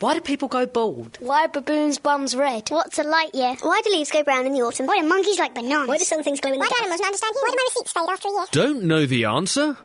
Why 0.00 0.14
do 0.14 0.22
people 0.22 0.48
go 0.48 0.64
bald? 0.64 1.18
Why 1.20 1.44
are 1.44 1.48
baboons' 1.48 1.98
bums 1.98 2.34
red? 2.34 2.70
What's 2.70 2.98
a 2.98 3.02
light 3.02 3.34
year? 3.34 3.54
Why 3.60 3.82
do 3.84 3.90
leaves 3.90 4.10
go 4.10 4.22
brown 4.24 4.46
in 4.46 4.54
the 4.54 4.62
autumn? 4.62 4.86
Why 4.86 4.98
do 4.98 5.06
monkeys 5.06 5.38
like 5.38 5.54
bananas? 5.54 5.88
Why 5.88 5.98
do 5.98 6.04
some 6.04 6.22
things 6.22 6.40
glow 6.40 6.54
in 6.54 6.58
the 6.58 6.60
Why 6.60 6.68
do 6.68 6.70
dark? 6.70 6.82
animals 6.84 7.00
not 7.00 7.06
understand 7.08 7.34
humans? 7.34 7.42
Why 7.42 7.50
do 7.50 7.56
my 7.58 7.66
receipts 7.68 7.92
fade 7.92 8.08
after 8.08 8.28
a 8.28 8.30
year? 8.30 8.46
Don't 8.50 8.84
know 8.84 9.04
the 9.04 9.24
answer? 9.26 9.76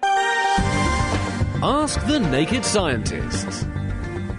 Ask 1.62 2.08
the 2.08 2.22
Naked 2.22 2.64
Scientists. 2.64 3.66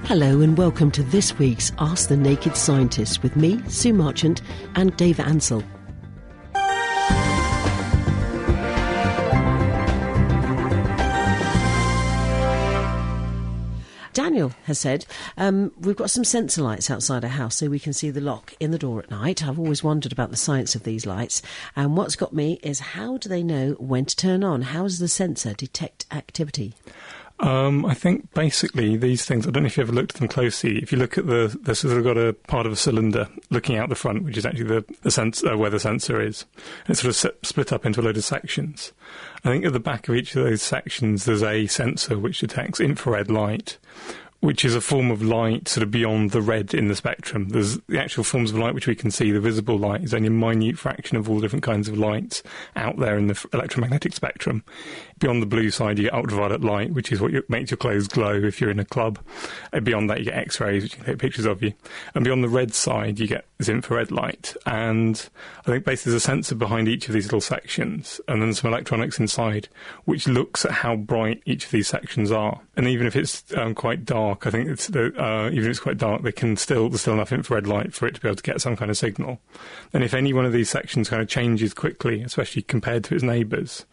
Hello 0.05 0.41
and 0.41 0.57
welcome 0.57 0.91
to 0.93 1.03
this 1.03 1.39
week's 1.39 1.73
Ask 1.79 2.09
the 2.09 2.17
Naked 2.17 2.57
Scientists 2.57 3.23
with 3.23 3.37
me, 3.37 3.61
Sue 3.69 3.93
Marchant, 3.93 4.41
and 4.77 4.97
Dave 4.97 5.21
Ansell. 5.21 5.63
Has 14.65 14.79
said, 14.79 15.07
um, 15.37 15.73
We've 15.81 15.97
got 15.97 16.11
some 16.11 16.25
sensor 16.25 16.63
lights 16.63 16.91
outside 16.91 17.25
our 17.25 17.31
house 17.31 17.57
so 17.57 17.69
we 17.69 17.79
can 17.79 17.93
see 17.93 18.11
the 18.11 18.21
lock 18.21 18.55
in 18.61 18.71
the 18.71 18.79
door 18.79 19.01
at 19.01 19.11
night. 19.11 19.45
I've 19.45 19.59
always 19.59 19.85
wondered 19.85 20.13
about 20.13 20.31
the 20.31 20.37
science 20.37 20.75
of 20.75 20.85
these 20.85 21.07
lights. 21.07 21.43
And 21.75 21.97
what's 21.97 22.17
got 22.17 22.33
me 22.33 22.59
is 22.63 22.81
how 22.81 23.17
do 23.19 23.29
they 23.29 23.43
know 23.43 23.73
when 23.79 24.05
to 24.05 24.17
turn 24.17 24.45
on? 24.45 24.63
How 24.63 24.85
does 24.85 24.99
the 24.99 25.09
sensor 25.09 25.55
detect 25.55 26.07
activity? 26.11 26.75
Um, 27.39 27.85
I 27.85 27.93
think 27.93 28.33
basically 28.33 28.97
these 28.97 29.27
things. 29.27 29.47
I 29.47 29.51
don't 29.51 29.65
know 29.65 29.67
if 29.67 29.77
you 29.77 29.83
ever 29.83 29.93
looked 29.93 30.15
at 30.15 30.21
them 30.21 30.29
closely. 30.29 30.79
If 30.79 30.91
you 30.91 30.97
look 30.97 31.19
at 31.19 31.27
the, 31.27 31.57
the 31.63 31.75
sort 31.75 31.97
of 31.97 32.03
got 32.03 32.17
a 32.17 32.33
part 32.33 32.65
of 32.65 32.73
a 32.73 32.77
cylinder 32.77 33.29
looking 33.51 33.77
out 33.77 33.91
the 33.91 33.95
front, 33.95 34.25
which 34.25 34.39
is 34.39 34.47
actually 34.47 34.65
the, 34.65 34.85
the 35.03 35.11
sens- 35.11 35.45
uh, 35.45 35.57
where 35.57 35.69
the 35.69 35.81
sensor 35.81 36.21
is. 36.21 36.47
And 36.87 36.91
it's 36.91 37.01
sort 37.01 37.11
of 37.11 37.17
set, 37.17 37.35
split 37.47 37.73
up 37.73 37.85
into 37.85 38.01
a 38.01 38.03
load 38.03 38.17
of 38.17 38.25
sections. 38.25 38.93
I 39.45 39.51
think 39.51 39.67
at 39.67 39.75
the 39.75 39.81
back 39.81 40.09
of 40.09 40.15
each 40.15 40.35
of 40.35 40.45
those 40.45 40.63
sections, 40.63 41.27
there's 41.27 41.43
a 41.43 41.67
sensor 41.67 42.19
which 42.19 42.41
detects 42.41 42.81
infrared 42.81 43.31
light, 43.31 43.77
which 44.47 44.65
is 44.65 44.77
a 44.77 44.81
form 44.81 45.11
of 45.11 45.25
light 45.25 45.67
sort 45.67 45.83
of 45.83 45.91
beyond 45.91 46.31
the 46.31 46.41
red 46.41 46.73
in 46.73 46.87
the 46.87 46.95
spectrum. 46.95 47.49
There's 47.49 47.79
the 47.89 48.01
actual 48.01 48.23
forms 48.23 48.53
of 48.53 48.59
light 48.59 48.75
which 48.75 48.87
we 48.87 48.95
can 48.95 49.11
see. 49.11 49.33
The 49.33 49.41
visible 49.41 49.77
light 49.77 50.05
is 50.05 50.15
only 50.15 50.29
a 50.29 50.31
minute 50.31 50.79
fraction 50.79 51.17
of 51.17 51.29
all 51.29 51.41
different 51.41 51.65
kinds 51.65 51.89
of 51.89 51.99
lights 51.99 52.45
out 52.77 52.97
there 52.97 53.19
in 53.19 53.27
the 53.27 53.49
electromagnetic 53.53 54.15
spectrum. 54.15 54.63
Beyond 55.19 55.43
the 55.43 55.47
blue 55.47 55.73
side, 55.73 55.99
you 55.99 56.05
get 56.05 56.15
ultraviolet 56.15 56.61
light, 56.61 56.93
which 56.93 57.11
is 57.11 57.21
what 57.21 57.33
makes 57.49 57.73
your 57.73 57.79
clothes 57.79 58.07
glow 58.07 58.35
if 58.35 58.61
you're 58.61 58.71
in 58.71 58.79
a 58.79 58.85
club. 58.85 59.19
And 59.73 59.85
beyond 59.85 60.11
that, 60.11 60.21
you 60.21 60.27
get 60.27 60.35
X-rays, 60.35 60.85
which 60.85 60.93
you 60.93 60.99
can 60.99 61.07
take 61.07 61.19
pictures 61.19 61.47
of 61.47 61.61
you. 61.61 61.73
And 62.15 62.23
beyond 62.23 62.45
the 62.45 62.49
red 62.49 62.73
side, 62.73 63.19
you 63.19 63.27
get 63.27 63.47
this 63.59 63.69
infrared 63.69 64.13
light. 64.13 64.55
And 64.67 65.29
I 65.61 65.71
think 65.71 65.85
basically 65.85 66.13
there's 66.13 66.23
a 66.23 66.27
sensor 66.27 66.55
behind 66.55 66.87
each 66.87 67.09
of 67.09 67.15
these 67.15 67.25
little 67.25 67.41
sections, 67.41 68.21
and 68.29 68.43
then 68.43 68.53
some 68.55 68.71
electronics 68.71 69.19
inside, 69.19 69.69
which 70.05 70.29
looks 70.29 70.65
at 70.65 70.71
how 70.71 70.97
bright 70.97 71.43
each 71.47 71.65
of 71.65 71.71
these 71.71 71.89
sections 71.89 72.31
are. 72.31 72.61
And 72.77 72.87
even 72.87 73.07
if 73.07 73.17
it's 73.17 73.43
um, 73.57 73.75
quite 73.75 74.05
dark, 74.05 74.36
I 74.45 74.51
think 74.51 74.69
it's 74.69 74.89
the, 74.89 75.13
uh, 75.23 75.47
even 75.51 75.65
if 75.65 75.71
it's 75.71 75.79
quite 75.79 75.99
dark, 75.99 76.23
they 76.23 76.33
can 76.33 76.57
still 76.57 76.89
there's 76.89 77.03
still 77.03 77.15
enough 77.15 77.31
infrared 77.31 77.69
light 77.69 77.95
for 77.95 78.09
it 78.09 78.17
to 78.17 78.21
be 78.21 78.27
able 78.27 78.35
to 78.35 78.43
get 78.43 78.61
some 78.61 78.75
kind 78.75 78.91
of 78.91 78.97
signal. 78.97 79.39
And 79.93 80.03
if 80.03 80.15
any 80.15 80.33
one 80.33 80.45
of 80.45 80.53
these 80.53 80.69
sections 80.69 81.09
kind 81.09 81.23
of 81.23 81.29
changes 81.29 81.73
quickly, 81.73 82.23
especially 82.23 82.63
compared 82.63 83.05
to 83.05 83.15
its 83.15 83.23
neighbours, 83.23 83.87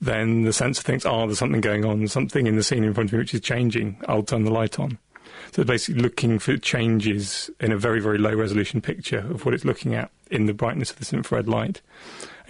then 0.00 0.42
the 0.42 0.52
sensor 0.52 0.82
thinks, 0.82 1.04
oh, 1.04 1.26
there's 1.26 1.40
something 1.40 1.60
going 1.60 1.84
on, 1.84 2.06
something 2.06 2.46
in 2.46 2.54
the 2.54 2.62
scene 2.62 2.84
in 2.84 2.94
front 2.94 3.10
of 3.10 3.14
me 3.14 3.18
which 3.18 3.34
is 3.34 3.40
changing. 3.40 3.98
I'll 4.08 4.22
turn 4.22 4.44
the 4.44 4.52
light 4.52 4.78
on. 4.78 4.98
So 5.52 5.62
it's 5.62 5.68
basically 5.68 6.02
looking 6.02 6.38
for 6.38 6.56
changes 6.56 7.50
in 7.58 7.72
a 7.72 7.76
very, 7.76 8.00
very 8.00 8.18
low 8.18 8.34
resolution 8.34 8.80
picture 8.80 9.18
of 9.18 9.44
what 9.44 9.54
it's 9.54 9.64
looking 9.64 9.94
at 9.94 10.10
in 10.30 10.46
the 10.46 10.54
brightness 10.54 10.90
of 10.90 10.98
this 10.98 11.12
infrared 11.12 11.48
light. 11.48 11.80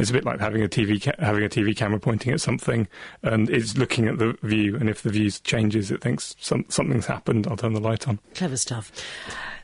It's 0.01 0.11
a 0.11 0.15
bit 0.15 0.25
like 0.25 0.41
having 0.41 0.63
a 0.63 0.69
TV 0.69 1.03
ca- 1.03 1.23
having 1.25 1.45
a 1.45 1.49
TV 1.49 1.77
camera 1.77 2.01
pointing 2.01 2.33
at 2.33 2.41
something, 2.41 2.89
and 3.23 3.51
it's 3.51 3.77
looking 3.77 4.09
at 4.09 4.19
the 4.19 4.37
view. 4.43 4.77
And 4.77 4.89
if 4.89 5.03
the 5.03 5.11
view 5.11 5.31
changes, 5.31 5.91
it 5.91 6.01
thinks 6.01 6.35
some, 6.41 6.65
something's 6.69 7.07
happened. 7.07 7.47
I'll 7.47 7.57
turn 7.57 7.75
the 7.75 7.81
light 7.81 8.09
on. 8.09 8.19
Clever 8.35 8.57
stuff. 8.57 8.91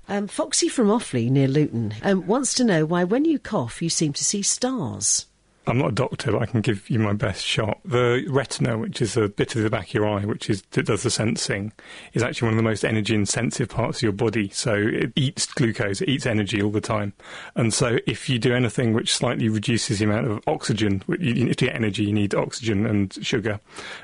Um, 0.08 0.28
Foxy 0.28 0.68
from 0.68 0.88
Offley 0.88 1.30
near 1.30 1.48
Luton 1.48 1.94
um, 2.02 2.26
wants 2.26 2.54
to 2.54 2.64
know 2.64 2.84
why, 2.84 3.02
when 3.02 3.24
you 3.24 3.38
cough, 3.38 3.80
you 3.80 3.88
seem 3.88 4.12
to 4.12 4.24
see 4.24 4.42
stars. 4.42 5.26
I'm 5.66 5.78
not 5.78 5.88
a 5.88 5.94
doctor, 5.94 6.32
but 6.32 6.42
I 6.42 6.46
can 6.46 6.60
give 6.60 6.88
you 6.88 6.98
my 6.98 7.12
best 7.12 7.44
shot. 7.44 7.80
The 7.84 8.24
retina, 8.28 8.78
which 8.78 9.02
is 9.02 9.16
a 9.16 9.28
bit 9.28 9.56
of 9.56 9.62
the 9.62 9.70
back 9.70 9.88
of 9.88 9.94
your 9.94 10.08
eye, 10.08 10.24
which 10.24 10.48
is 10.48 10.62
that 10.70 10.86
does 10.86 11.02
the 11.02 11.10
sensing, 11.10 11.72
is 12.12 12.22
actually 12.22 12.46
one 12.46 12.54
of 12.54 12.58
the 12.58 12.68
most 12.68 12.84
energy-intensive 12.84 13.68
parts 13.68 13.98
of 13.98 14.02
your 14.02 14.12
body. 14.12 14.48
So 14.50 14.74
it 14.74 15.12
eats 15.16 15.46
glucose, 15.46 16.00
it 16.00 16.08
eats 16.08 16.26
energy 16.26 16.62
all 16.62 16.70
the 16.70 16.80
time, 16.80 17.14
and 17.54 17.74
so 17.74 17.98
if 18.06 18.28
you 18.28 18.38
do 18.38 18.54
anything 18.54 18.92
which 18.92 19.14
slightly 19.14 19.48
reduces 19.48 19.98
the 19.98 20.04
amount 20.04 20.28
of 20.28 20.42
oxygen, 20.46 21.02
you 21.18 21.52
to 21.52 21.64
get 21.64 21.74
energy, 21.74 22.04
you 22.04 22.12
need 22.12 22.34
oxygen 22.34 22.86
and 22.86 23.12
sugar, 23.24 23.58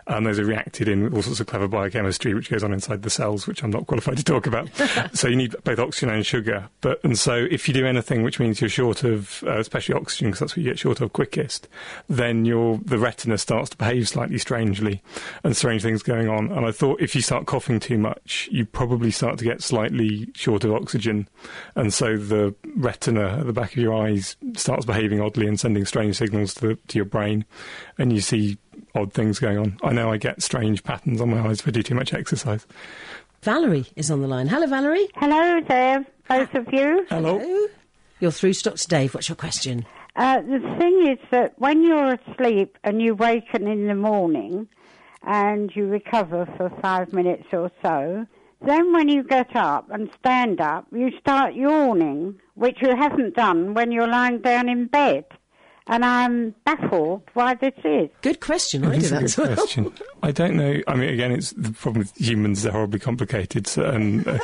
and 0.07 0.27
those 0.27 0.39
are 0.39 0.45
reacted 0.45 0.89
in 0.89 1.13
all 1.15 1.23
sorts 1.23 1.41
of 1.41 1.47
clever 1.47 1.69
biochemistry, 1.69 2.35
which 2.35 2.51
goes 2.51 2.65
on 2.65 2.73
inside 2.73 3.03
the 3.03 3.11
cells, 3.11 3.47
which 3.47 3.63
I'm 3.63 3.71
not 3.71 3.87
qualified 3.87 4.17
to 4.17 4.25
talk 4.25 4.47
about. 4.47 4.69
so 5.13 5.29
you 5.29 5.37
need 5.37 5.55
both 5.65 5.79
oxygen 5.79 6.11
and 6.11 6.27
sugar. 6.27 6.69
But 6.81 7.03
and 7.05 7.19
so 7.19 7.47
if 7.51 7.69
you 7.69 7.75
do 7.75 7.87
anything 7.87 8.23
which 8.23 8.41
means 8.41 8.61
you're 8.61 8.71
short 8.71 9.05
of, 9.05 9.45
uh, 9.47 9.59
especially 9.59 9.95
oxygen, 9.95 10.29
because 10.29 10.41
that's 10.41 10.53
what 10.53 10.65
you 10.65 10.71
get 10.71 10.79
short 10.79 11.01
of 11.01 11.13
quickest, 11.13 11.52
then 12.09 12.45
your 12.45 12.79
the 12.85 12.99
retina 12.99 13.39
starts 13.39 13.71
to 13.71 13.77
behave 13.77 14.09
slightly 14.09 14.39
strangely, 14.39 15.03
and 15.45 15.57
strange 15.57 15.83
things 15.83 16.03
going 16.03 16.29
on. 16.29 16.51
And 16.53 16.67
I 16.67 16.73
thought 16.73 17.01
if 17.01 17.15
you 17.15 17.23
start 17.23 17.47
coughing 17.47 17.81
too 17.81 17.99
much, 17.99 18.49
you 18.51 18.67
probably 18.67 19.11
start 19.11 19.39
to 19.39 19.45
get 19.45 19.63
slightly 19.63 20.29
short 20.35 20.65
of 20.65 20.73
oxygen, 20.73 21.29
and 21.75 21.93
so 21.93 22.17
the 22.17 22.55
retina 22.77 23.39
at 23.41 23.47
the 23.47 23.53
back 23.53 23.73
of 23.73 23.79
your 23.79 23.95
eyes 23.95 24.37
starts 24.57 24.85
behaving 24.85 25.21
oddly 25.21 25.47
and 25.47 25.59
sending 25.59 25.85
strange 25.85 26.17
signals 26.17 26.55
to 26.55 26.69
the, 26.69 26.75
to 26.89 26.99
your 26.99 27.05
brain, 27.05 27.45
and 27.99 28.13
you 28.13 28.21
see 28.21 28.59
odd 28.95 29.13
things 29.13 29.39
going 29.39 29.59
on. 29.59 29.79
I 29.83 29.93
know 29.93 30.11
I 30.13 30.17
get 30.17 30.43
strange 30.43 30.83
patterns 30.85 31.21
on 31.21 31.31
my 31.31 31.41
eyes 31.47 31.61
if 31.61 31.69
I 31.69 31.71
do 31.71 31.83
too 31.83 31.95
much 31.95 32.13
exercise. 32.13 32.67
Valerie 33.43 33.87
is 33.97 34.11
on 34.11 34.23
the 34.23 34.29
line. 34.29 34.47
Hello, 34.47 34.67
Valerie. 34.67 35.09
Hello 35.17 35.61
there, 35.67 36.07
both 36.29 36.55
of 36.55 36.73
you. 36.73 37.07
Hello. 37.09 37.69
You're 38.21 38.31
through 38.31 38.53
to 38.53 38.63
Dr. 38.63 38.89
Dave. 38.89 39.15
What's 39.15 39.29
your 39.29 39.37
question? 39.37 39.85
Uh, 40.15 40.41
the 40.43 40.61
thing 40.79 41.07
is 41.11 41.19
that 41.31 41.55
when 41.59 41.83
you're 41.83 42.15
asleep 42.15 42.77
and 42.85 43.01
you 43.01 43.15
waken 43.15 43.67
in 43.67 43.87
the 43.87 43.95
morning 43.95 44.69
and 45.23 45.75
you 45.75 45.87
recover 45.87 46.47
for 46.57 46.71
five 46.83 47.13
minutes 47.13 47.47
or 47.53 47.71
so, 47.83 48.27
then 48.61 48.93
when 48.93 49.09
you 49.09 49.23
get 49.25 49.57
up 49.57 49.91
and 49.91 50.11
stand 50.21 50.61
up, 50.61 50.87
you 50.93 51.11
start 51.19 51.55
yawning, 51.55 52.39
which 52.55 52.79
you 52.81 52.95
haven't 52.95 53.35
done 53.35 53.75
when 53.75 53.91
you're 53.91 54.07
lying 54.07 54.41
down 54.41 54.69
in 54.69 54.87
bed. 54.87 55.25
And 55.89 56.05
I'm 56.05 56.55
baffled 56.65 57.23
why 57.35 57.55
this 57.55 57.75
is. 57.85 58.09
Good 58.21 58.39
question. 58.39 58.85
I 58.85 58.99
do 58.99 59.09
that. 59.09 59.35
Good 59.35 59.57
question. 59.59 59.93
I 60.23 60.31
don't 60.31 60.57
know. 60.57 60.81
I 60.87 60.95
mean, 60.95 61.09
again, 61.09 61.33
it's 61.33 61.51
the 61.51 61.73
problem 61.73 61.99
with 62.01 62.17
humans; 62.17 62.63
they're 62.63 62.71
horribly 62.71 63.01
complicated. 63.01 63.67
So, 63.67 63.85
and 63.85 64.27
uh, 64.29 64.39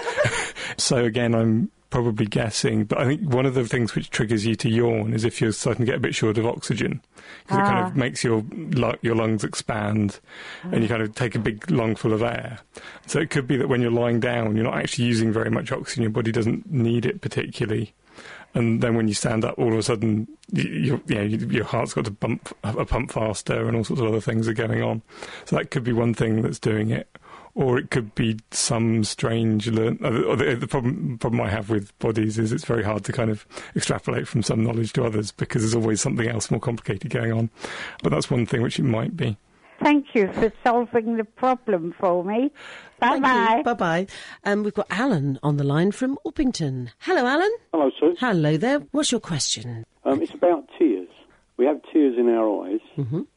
so 0.78 1.04
again, 1.04 1.36
I'm 1.36 1.70
probably 1.91 2.26
guessing. 2.26 2.84
But 2.84 2.99
I 2.99 3.04
think 3.06 3.22
one 3.32 3.47
of 3.47 3.54
the 3.54 3.65
things 3.66 3.94
which 3.94 4.10
triggers 4.10 4.44
you 4.47 4.54
to 4.56 4.69
yawn 4.69 5.12
is 5.15 5.25
if 5.25 5.41
you're 5.41 5.53
starting 5.53 5.84
to 5.84 5.91
get 5.91 5.97
a 5.97 6.00
bit 6.00 6.15
short 6.15 6.38
of 6.38 6.47
oxygen, 6.47 7.00
because 7.44 7.59
it 7.59 7.62
kind 7.62 7.78
Ah. 7.78 7.87
of 7.88 7.97
makes 7.97 8.22
your 8.25 8.44
your 9.03 9.15
lungs 9.15 9.44
expand, 9.44 10.21
and 10.65 10.82
you 10.82 10.88
kind 10.88 11.03
of 11.03 11.15
take 11.15 11.34
a 11.34 11.38
big 11.38 11.71
lungful 11.71 12.12
of 12.12 12.22
air. 12.22 12.59
So 13.06 13.19
it 13.19 13.31
could 13.31 13.47
be 13.47 13.56
that 13.56 13.69
when 13.69 13.81
you're 13.81 13.91
lying 13.91 14.21
down, 14.21 14.54
you're 14.54 14.65
not 14.65 14.76
actually 14.78 15.06
using 15.06 15.32
very 15.32 15.50
much 15.50 15.72
oxygen. 15.72 16.03
Your 16.03 16.10
body 16.12 16.32
doesn't 16.32 16.71
need 16.71 17.06
it 17.06 17.21
particularly. 17.21 17.94
And 18.55 18.81
then 18.82 18.97
when 18.97 19.09
you 19.09 19.15
stand 19.15 19.44
up, 19.44 19.59
all 19.59 19.72
of 19.75 19.78
a 19.78 19.82
sudden, 19.82 20.26
you, 20.53 20.62
you, 20.65 21.03
you 21.06 21.15
know, 21.15 21.22
your 21.22 21.65
heart's 21.65 21.93
got 21.93 22.06
to 22.06 22.10
bump 22.10 22.49
a 22.65 22.84
pump 22.87 23.12
faster, 23.12 23.69
and 23.69 23.76
all 23.76 23.84
sorts 23.84 24.00
of 24.00 24.09
other 24.09 24.22
things 24.22 24.49
are 24.49 24.55
going 24.55 24.82
on. 24.82 25.03
So 25.44 25.56
that 25.56 25.70
could 25.70 25.84
be 25.84 25.93
one 25.93 26.15
thing 26.15 26.41
that's 26.41 26.59
doing 26.59 26.91
it, 26.91 27.09
or 27.58 27.76
it 27.76 27.91
could 27.91 28.14
be 28.14 28.38
some 28.52 29.02
strange. 29.02 29.69
Learn- 29.69 29.98
uh, 30.02 30.36
the, 30.36 30.54
the 30.54 30.69
problem 30.69 31.19
problem 31.19 31.41
I 31.41 31.50
have 31.50 31.69
with 31.69 31.96
bodies 31.98 32.38
is 32.38 32.52
it's 32.52 32.64
very 32.64 32.84
hard 32.84 33.04
to 33.04 33.12
kind 33.12 33.30
of 33.30 33.46
extrapolate 33.76 34.28
from 34.28 34.42
some 34.42 34.62
knowledge 34.62 34.92
to 34.94 35.04
others 35.04 35.32
because 35.32 35.62
there's 35.62 35.74
always 35.74 36.00
something 36.00 36.28
else 36.28 36.50
more 36.50 36.60
complicated 36.60 37.10
going 37.10 37.32
on. 37.32 37.50
But 38.02 38.10
that's 38.10 38.30
one 38.30 38.46
thing 38.46 38.62
which 38.62 38.78
it 38.78 38.84
might 38.84 39.16
be. 39.16 39.36
Thank 39.82 40.06
you 40.14 40.32
for 40.32 40.52
solving 40.64 41.16
the 41.19 41.24
problem 41.24 41.94
for 42.00 42.24
me. 42.24 42.50
Bye 42.98 43.20
bye. 43.20 43.62
Bye 43.64 43.75
bye. 43.75 44.06
Um, 44.44 44.64
we've 44.64 44.75
got 44.75 44.88
Alan 44.90 45.38
on 45.42 45.56
the 45.56 45.62
line 45.62 45.92
from 45.92 46.19
Uppington. 46.26 46.90
Hello, 46.99 47.25
Alan. 47.25 47.50
Hello, 47.72 47.90
Sue. 47.99 48.16
Hello 48.19 48.56
there. 48.56 48.81
What's 48.90 49.12
your 49.12 49.20
question? 49.20 49.84
Um, 50.05 50.20
it's 50.20 50.34
about 50.34 50.69
tears. 50.76 50.97
We 51.58 51.66
have 51.66 51.81
tears 51.93 52.16
in 52.16 52.28
our 52.28 52.64
eyes, 52.66 52.81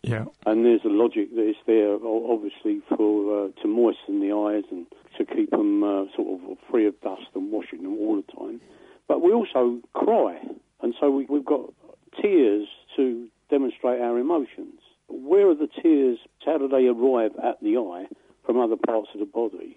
Yeah. 0.03 0.25
and 0.45 0.63
there's 0.63 0.85
a 0.85 0.89
logic 0.89 1.33
that 1.35 1.49
is 1.49 1.55
there, 1.65 1.95
obviously, 2.05 2.81
for 2.95 3.45
uh, 3.45 3.61
to 3.63 3.67
moisten 3.67 4.19
the 4.21 4.31
eyes 4.31 4.63
and 4.69 4.85
to 5.17 5.25
keep 5.25 5.49
them 5.49 5.83
uh, 5.83 6.05
sort 6.15 6.39
of 6.39 6.57
free 6.69 6.85
of 6.85 6.99
dust 7.01 7.23
and 7.33 7.51
washing 7.51 7.81
them 7.81 7.97
all 7.97 8.15
the 8.17 8.31
time. 8.31 8.61
But 9.07 9.23
we 9.23 9.33
also 9.33 9.79
cry, 9.93 10.39
and 10.81 10.93
so 10.99 11.09
we, 11.09 11.25
we've 11.25 11.43
got 11.45 11.73
tears 12.21 12.67
to 12.95 13.27
demonstrate 13.49 13.99
our 13.99 14.19
emotions. 14.19 14.79
Where 15.09 15.49
are 15.49 15.55
the 15.55 15.67
tears? 15.81 16.19
How 16.45 16.59
do 16.59 16.67
they 16.67 16.85
arrive 16.87 17.31
at 17.43 17.59
the 17.63 17.77
eye 17.77 18.05
from 18.45 18.59
other 18.59 18.77
parts 18.77 19.09
of 19.15 19.19
the 19.19 19.25
body? 19.25 19.75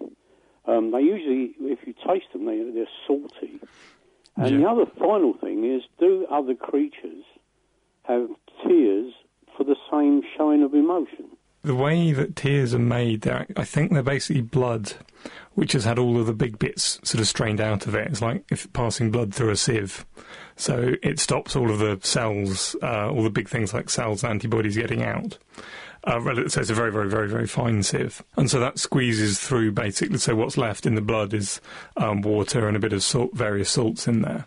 Um, 0.67 0.91
they 0.91 1.01
usually, 1.01 1.55
if 1.61 1.79
you 1.87 1.93
taste 2.07 2.31
them, 2.31 2.45
they, 2.45 2.61
they're 2.73 2.85
salty. 3.07 3.59
And 4.37 4.61
the 4.63 4.69
other 4.69 4.85
final 4.99 5.33
thing 5.33 5.65
is, 5.65 5.81
do 5.99 6.27
other 6.29 6.53
creatures 6.53 7.24
have 8.07 8.27
tears 8.63 9.13
for 9.57 9.63
the 9.63 9.75
same 9.91 10.21
showing 10.37 10.63
of 10.63 10.73
emotion? 10.73 11.29
The 11.63 11.75
way 11.75 12.11
that 12.11 12.35
tears 12.35 12.75
are 12.75 12.79
made, 12.79 13.27
I 13.27 13.63
think 13.63 13.91
they're 13.91 14.03
basically 14.03 14.43
blood, 14.43 14.93
which 15.55 15.71
has 15.71 15.83
had 15.83 15.97
all 15.97 16.19
of 16.19 16.27
the 16.27 16.33
big 16.33 16.59
bits 16.59 16.99
sort 17.01 17.19
of 17.19 17.27
strained 17.27 17.59
out 17.59 17.87
of 17.87 17.95
it. 17.95 18.07
It's 18.07 18.21
like 18.21 18.43
if 18.51 18.71
passing 18.71 19.09
blood 19.09 19.33
through 19.33 19.49
a 19.49 19.55
sieve. 19.55 20.05
So 20.55 20.93
it 21.01 21.19
stops 21.19 21.55
all 21.55 21.71
of 21.71 21.79
the 21.79 21.99
cells, 22.03 22.75
uh, 22.83 23.09
all 23.09 23.23
the 23.23 23.31
big 23.31 23.49
things 23.49 23.73
like 23.73 23.89
cells, 23.89 24.23
antibodies 24.23 24.77
getting 24.77 25.01
out. 25.01 25.39
Uh, 26.03 26.21
so 26.47 26.61
it's 26.61 26.69
a 26.69 26.75
very, 26.75 26.91
very, 26.91 27.09
very, 27.09 27.27
very 27.27 27.47
fine 27.47 27.81
sieve. 27.81 28.23
And 28.37 28.47
so 28.47 28.59
that 28.59 28.77
squeezes 28.77 29.39
through 29.39 29.71
basically. 29.71 30.19
So 30.19 30.35
what's 30.35 30.57
left 30.57 30.85
in 30.85 30.93
the 30.93 31.01
blood 31.01 31.33
is 31.33 31.59
um, 31.97 32.21
water 32.21 32.67
and 32.67 32.77
a 32.77 32.79
bit 32.79 32.93
of 32.93 33.01
salt, 33.01 33.33
various 33.33 33.71
salts 33.71 34.07
in 34.07 34.21
there. 34.21 34.45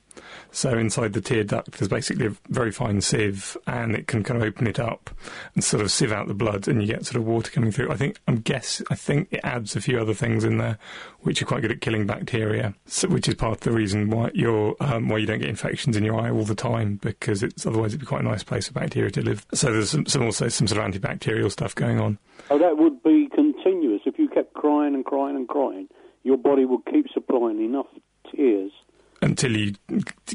So 0.51 0.77
inside 0.79 1.13
the 1.13 1.21
tear 1.21 1.45
duct, 1.45 1.73
there's 1.73 1.89
basically 1.89 2.27
a 2.27 2.37
very 2.49 2.73
fine 2.73 3.01
sieve, 3.01 3.57
and 3.67 3.95
it 3.95 4.07
can 4.07 4.25
kind 4.25 4.41
of 4.41 4.47
open 4.47 4.67
it 4.67 4.81
up 4.81 5.11
and 5.55 5.63
sort 5.63 5.83
of 5.83 5.91
sieve 5.91 6.13
out 6.13 6.27
the 6.27 6.35
blood, 6.35 6.67
and 6.69 6.81
you 6.81 6.89
get 6.89 7.05
sort 7.07 7.17
of 7.17 7.27
water 7.27 7.51
coming 7.51 7.71
through. 7.71 7.91
I 7.91 7.97
think 7.97 8.19
I'm 8.27 8.37
guess 8.37 8.83
I 8.91 8.95
think 8.95 9.29
it 9.31 9.41
adds 9.45 9.77
a 9.77 9.81
few 9.81 10.01
other 10.01 10.15
things 10.15 10.45
in 10.45 10.59
there, 10.59 10.79
which 11.21 11.43
are 11.43 11.47
quite 11.47 11.63
good 11.63 11.73
at 11.73 11.81
killing 11.81 12.07
bacteria, 12.07 12.75
so, 12.87 13.09
which 13.09 13.29
is 13.29 13.35
part 13.35 13.59
of 13.59 13.61
the 13.61 13.73
reason 13.73 14.11
why 14.11 14.31
you're 14.35 14.75
um, 14.81 15.09
why 15.09 15.19
you 15.19 15.27
don't 15.27 15.41
get 15.41 15.49
infections 15.49 15.97
in 15.97 16.05
your 16.05 16.19
eye 16.19 16.31
all 16.31 16.45
the 16.45 16.55
time 16.55 16.97
because 17.03 17.43
it's 17.43 17.67
otherwise 17.67 17.91
it'd 17.93 18.01
be 18.01 18.07
quite 18.07 18.23
a 18.23 18.25
nice 18.25 18.43
place 18.43 18.69
for 18.69 18.75
bacteria 18.75 19.11
to 19.11 19.23
live. 19.23 19.47
So 19.53 19.73
there's 19.73 19.91
some, 19.91 20.07
some 20.07 20.23
also 20.23 20.49
some 20.49 20.67
sort 20.67 20.85
of 20.85 20.93
antibacterial 20.93 21.51
stuff 21.51 21.75
going 21.75 22.01
on. 22.01 22.19
Oh, 22.51 22.59
that 22.59 22.79
would 22.79 23.03
be 23.03 23.29
continuous. 23.35 24.03
If 24.07 24.19
you 24.19 24.29
kept 24.29 24.55
crying 24.55 24.95
and 24.95 25.05
crying 25.05 25.37
and 25.37 25.47
crying, 25.47 25.89
your 26.23 26.39
body 26.39 26.65
would 26.65 26.85
keep 26.91 27.07
supplying 27.13 27.63
enough 27.63 27.87
tears. 28.35 28.73
Until 29.21 29.57
you 29.57 29.75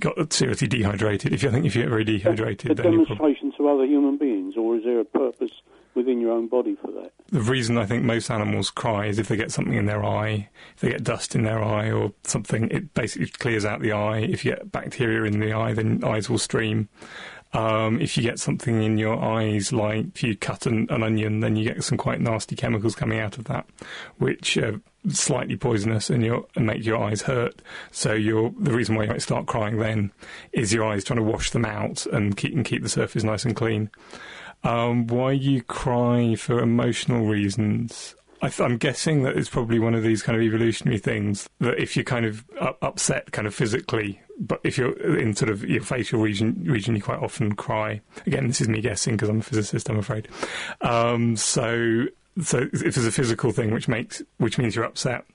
got 0.01 0.33
seriously 0.33 0.67
dehydrated. 0.67 1.33
If 1.33 1.41
you 1.41 1.49
I 1.49 1.51
think 1.53 1.65
if 1.65 1.75
you 1.75 1.83
get 1.83 1.89
very 1.89 2.01
A 2.01 2.05
dehydrated, 2.05 2.75
probably 2.77 3.05
demonstration 3.05 3.53
to 3.57 3.69
other 3.69 3.85
human 3.85 4.17
beings, 4.17 4.57
or 4.57 4.75
is 4.75 4.83
there 4.83 4.99
a 4.99 5.05
purpose 5.05 5.51
within 5.95 6.19
your 6.19 6.31
own 6.31 6.47
body 6.47 6.75
for 6.81 6.91
that? 6.91 7.11
The 7.29 7.41
reason 7.41 7.77
I 7.77 7.85
think 7.85 8.03
most 8.03 8.29
animals 8.29 8.69
cry 8.69 9.05
is 9.05 9.19
if 9.19 9.29
they 9.29 9.37
get 9.37 9.51
something 9.51 9.73
in 9.73 9.85
their 9.85 10.03
eye, 10.03 10.49
if 10.75 10.81
they 10.81 10.89
get 10.89 11.03
dust 11.03 11.33
in 11.33 11.43
their 11.43 11.63
eye 11.63 11.91
or 11.91 12.11
something, 12.23 12.69
it 12.71 12.93
basically 12.93 13.27
clears 13.27 13.63
out 13.63 13.79
the 13.79 13.93
eye. 13.93 14.19
If 14.19 14.43
you 14.43 14.51
get 14.51 14.71
bacteria 14.71 15.23
in 15.23 15.39
the 15.39 15.53
eye, 15.53 15.73
then 15.73 16.03
eyes 16.03 16.29
will 16.29 16.37
stream. 16.37 16.89
Um, 17.53 18.01
if 18.01 18.17
you 18.17 18.23
get 18.23 18.39
something 18.39 18.81
in 18.81 18.97
your 18.97 19.23
eyes, 19.23 19.71
like 19.71 20.07
if 20.15 20.23
you 20.23 20.35
cut 20.35 20.65
an, 20.65 20.87
an 20.89 21.03
onion, 21.03 21.39
then 21.39 21.55
you 21.55 21.63
get 21.63 21.83
some 21.83 21.99
quite 21.99 22.19
nasty 22.19 22.55
chemicals 22.55 22.95
coming 22.95 23.19
out 23.19 23.37
of 23.37 23.43
that, 23.45 23.67
which 24.17 24.57
are 24.57 24.81
slightly 25.09 25.55
poisonous 25.55 26.09
and, 26.09 26.25
and 26.25 26.65
make 26.65 26.83
your 26.83 26.97
eyes 26.97 27.21
hurt. 27.23 27.61
So 27.91 28.13
the 28.13 28.73
reason 28.73 28.95
why 28.95 29.03
you 29.03 29.09
might 29.09 29.21
start 29.21 29.45
crying 29.45 29.77
then 29.77 30.11
is 30.51 30.73
your 30.73 30.85
eyes 30.85 31.03
trying 31.03 31.17
to 31.17 31.23
wash 31.23 31.51
them 31.51 31.65
out 31.65 32.05
and 32.07 32.35
keep, 32.35 32.53
and 32.53 32.65
keep 32.65 32.81
the 32.81 32.89
surface 32.89 33.23
nice 33.23 33.45
and 33.45 33.55
clean. 33.55 33.91
Um, 34.63 35.07
why 35.07 35.33
you 35.33 35.61
cry 35.61 36.35
for 36.35 36.59
emotional 36.59 37.27
reasons? 37.27 38.15
I 38.41 38.51
I'm 38.59 38.77
guessing 38.77 39.23
that 39.23 39.37
it's 39.37 39.49
probably 39.49 39.79
one 39.79 39.93
of 39.93 40.03
these 40.03 40.23
kind 40.23 40.37
of 40.37 40.41
evolutionary 40.41 40.99
things 40.99 41.49
that 41.59 41.79
if 41.79 41.95
you're 41.95 42.05
kind 42.05 42.25
of 42.25 42.43
u- 42.59 42.75
upset, 42.81 43.31
kind 43.31 43.45
of 43.47 43.53
physically, 43.53 44.21
but 44.39 44.59
if 44.63 44.77
you're 44.77 45.17
in 45.17 45.35
sort 45.35 45.51
of 45.51 45.63
your 45.63 45.81
facial 45.81 46.19
region, 46.19 46.63
region, 46.65 46.95
you 46.95 47.01
quite 47.01 47.19
often 47.19 47.55
cry. 47.55 48.01
Again, 48.25 48.47
this 48.47 48.61
is 48.61 48.67
me 48.67 48.81
guessing 48.81 49.15
because 49.15 49.29
I'm 49.29 49.39
a 49.39 49.43
physicist, 49.43 49.89
I'm 49.89 49.99
afraid. 49.99 50.27
Um, 50.81 51.35
so, 51.35 52.05
so 52.41 52.67
if 52.71 52.95
there's 52.95 53.05
a 53.05 53.11
physical 53.11 53.51
thing 53.51 53.71
which 53.71 53.87
makes, 53.87 54.21
which 54.37 54.57
means 54.57 54.75
you're 54.75 54.85
upset, 54.85 55.25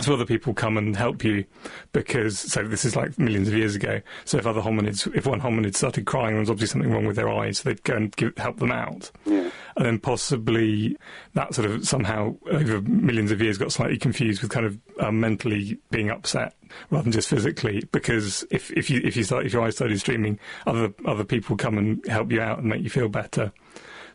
so 0.00 0.14
other 0.14 0.24
people 0.24 0.54
come 0.54 0.78
and 0.78 0.96
help 0.96 1.22
you 1.22 1.44
because 1.92 2.38
so 2.38 2.66
this 2.66 2.84
is 2.84 2.96
like 2.96 3.18
millions 3.18 3.48
of 3.48 3.54
years 3.54 3.74
ago. 3.74 4.00
So 4.24 4.38
if 4.38 4.46
other 4.46 4.60
hominids, 4.60 5.12
if 5.14 5.26
one 5.26 5.40
hominid 5.40 5.74
started 5.76 6.06
crying, 6.06 6.32
there 6.32 6.40
was 6.40 6.50
obviously 6.50 6.72
something 6.72 6.92
wrong 6.92 7.04
with 7.04 7.16
their 7.16 7.28
eyes, 7.28 7.58
so 7.58 7.68
they'd 7.68 7.82
go 7.84 7.96
and 7.96 8.14
give, 8.16 8.36
help 8.38 8.58
them 8.58 8.72
out. 8.72 9.10
Yeah. 9.26 9.50
And 9.76 9.86
then 9.86 9.98
possibly 9.98 10.96
that 11.34 11.54
sort 11.54 11.70
of 11.70 11.86
somehow 11.86 12.36
over 12.50 12.80
millions 12.82 13.30
of 13.30 13.40
years 13.40 13.58
got 13.58 13.72
slightly 13.72 13.98
confused 13.98 14.42
with 14.42 14.50
kind 14.50 14.66
of 14.66 14.78
um, 15.00 15.20
mentally 15.20 15.78
being 15.90 16.10
upset 16.10 16.54
rather 16.90 17.04
than 17.04 17.12
just 17.12 17.28
physically. 17.28 17.82
Because 17.92 18.44
if, 18.50 18.70
if 18.72 18.88
you 18.90 19.00
if 19.04 19.16
you 19.16 19.24
start 19.24 19.46
if 19.46 19.52
your 19.52 19.62
eyes 19.62 19.76
started 19.76 19.98
streaming, 19.98 20.38
other 20.66 20.92
other 21.04 21.24
people 21.24 21.56
come 21.56 21.78
and 21.78 22.06
help 22.06 22.32
you 22.32 22.40
out 22.40 22.58
and 22.58 22.68
make 22.68 22.82
you 22.82 22.90
feel 22.90 23.08
better. 23.08 23.52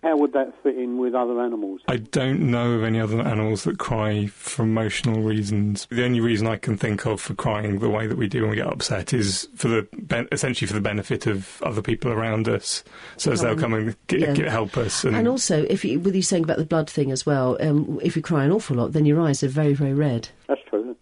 How 0.03 0.17
would 0.17 0.33
that 0.33 0.53
fit 0.63 0.77
in 0.77 0.97
with 0.97 1.15
other 1.15 1.41
animals? 1.41 1.81
I 1.87 1.97
don't 1.97 2.51
know 2.51 2.73
of 2.73 2.83
any 2.83 2.99
other 2.99 3.21
animals 3.21 3.63
that 3.63 3.79
cry 3.79 4.27
for 4.27 4.63
emotional 4.63 5.21
reasons. 5.21 5.87
The 5.89 6.05
only 6.05 6.19
reason 6.19 6.47
I 6.47 6.57
can 6.57 6.77
think 6.77 7.05
of 7.05 7.19
for 7.19 7.33
crying 7.33 7.79
the 7.79 7.89
way 7.89 8.07
that 8.07 8.17
we 8.17 8.27
do 8.27 8.41
when 8.41 8.51
we 8.51 8.55
get 8.57 8.67
upset 8.67 9.13
is 9.13 9.47
for 9.55 9.67
the 9.67 9.87
ben- 9.93 10.27
essentially 10.31 10.67
for 10.67 10.73
the 10.73 10.81
benefit 10.81 11.27
of 11.27 11.61
other 11.63 11.81
people 11.81 12.11
around 12.11 12.47
us, 12.47 12.83
so 13.17 13.31
as 13.31 13.41
they'll 13.41 13.57
come 13.57 13.73
and 13.73 13.95
get, 14.07 14.19
yeah. 14.19 14.33
get 14.33 14.47
help 14.47 14.77
us. 14.77 15.03
And, 15.03 15.15
And 15.15 15.27
also, 15.27 15.63
if 15.69 15.83
you, 15.83 15.99
with 15.99 16.15
you 16.15 16.21
saying 16.21 16.43
about 16.43 16.57
the 16.57 16.65
blood 16.65 16.89
thing 16.89 17.11
as 17.11 17.25
well, 17.25 17.57
um, 17.59 17.99
if 18.03 18.15
you 18.15 18.21
cry 18.21 18.43
an 18.45 18.51
awful 18.51 18.77
lot, 18.77 18.93
then 18.93 19.05
your 19.05 19.21
eyes 19.21 19.43
are 19.43 19.47
very, 19.47 19.73
very 19.73 19.93
red. 19.93 20.29
That's 20.47 20.56
true. 20.56 20.56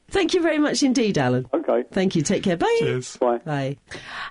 Thank 0.09 0.33
you 0.33 0.41
very 0.41 0.59
much 0.59 0.83
indeed, 0.83 1.17
Alan. 1.17 1.47
Okay. 1.53 1.83
Thank 1.91 2.15
you. 2.15 2.21
Take 2.21 2.43
care. 2.43 2.57
Bye. 2.57 2.75
Cheers. 2.79 3.17
Bye. 3.17 3.39
Bye. 3.39 3.77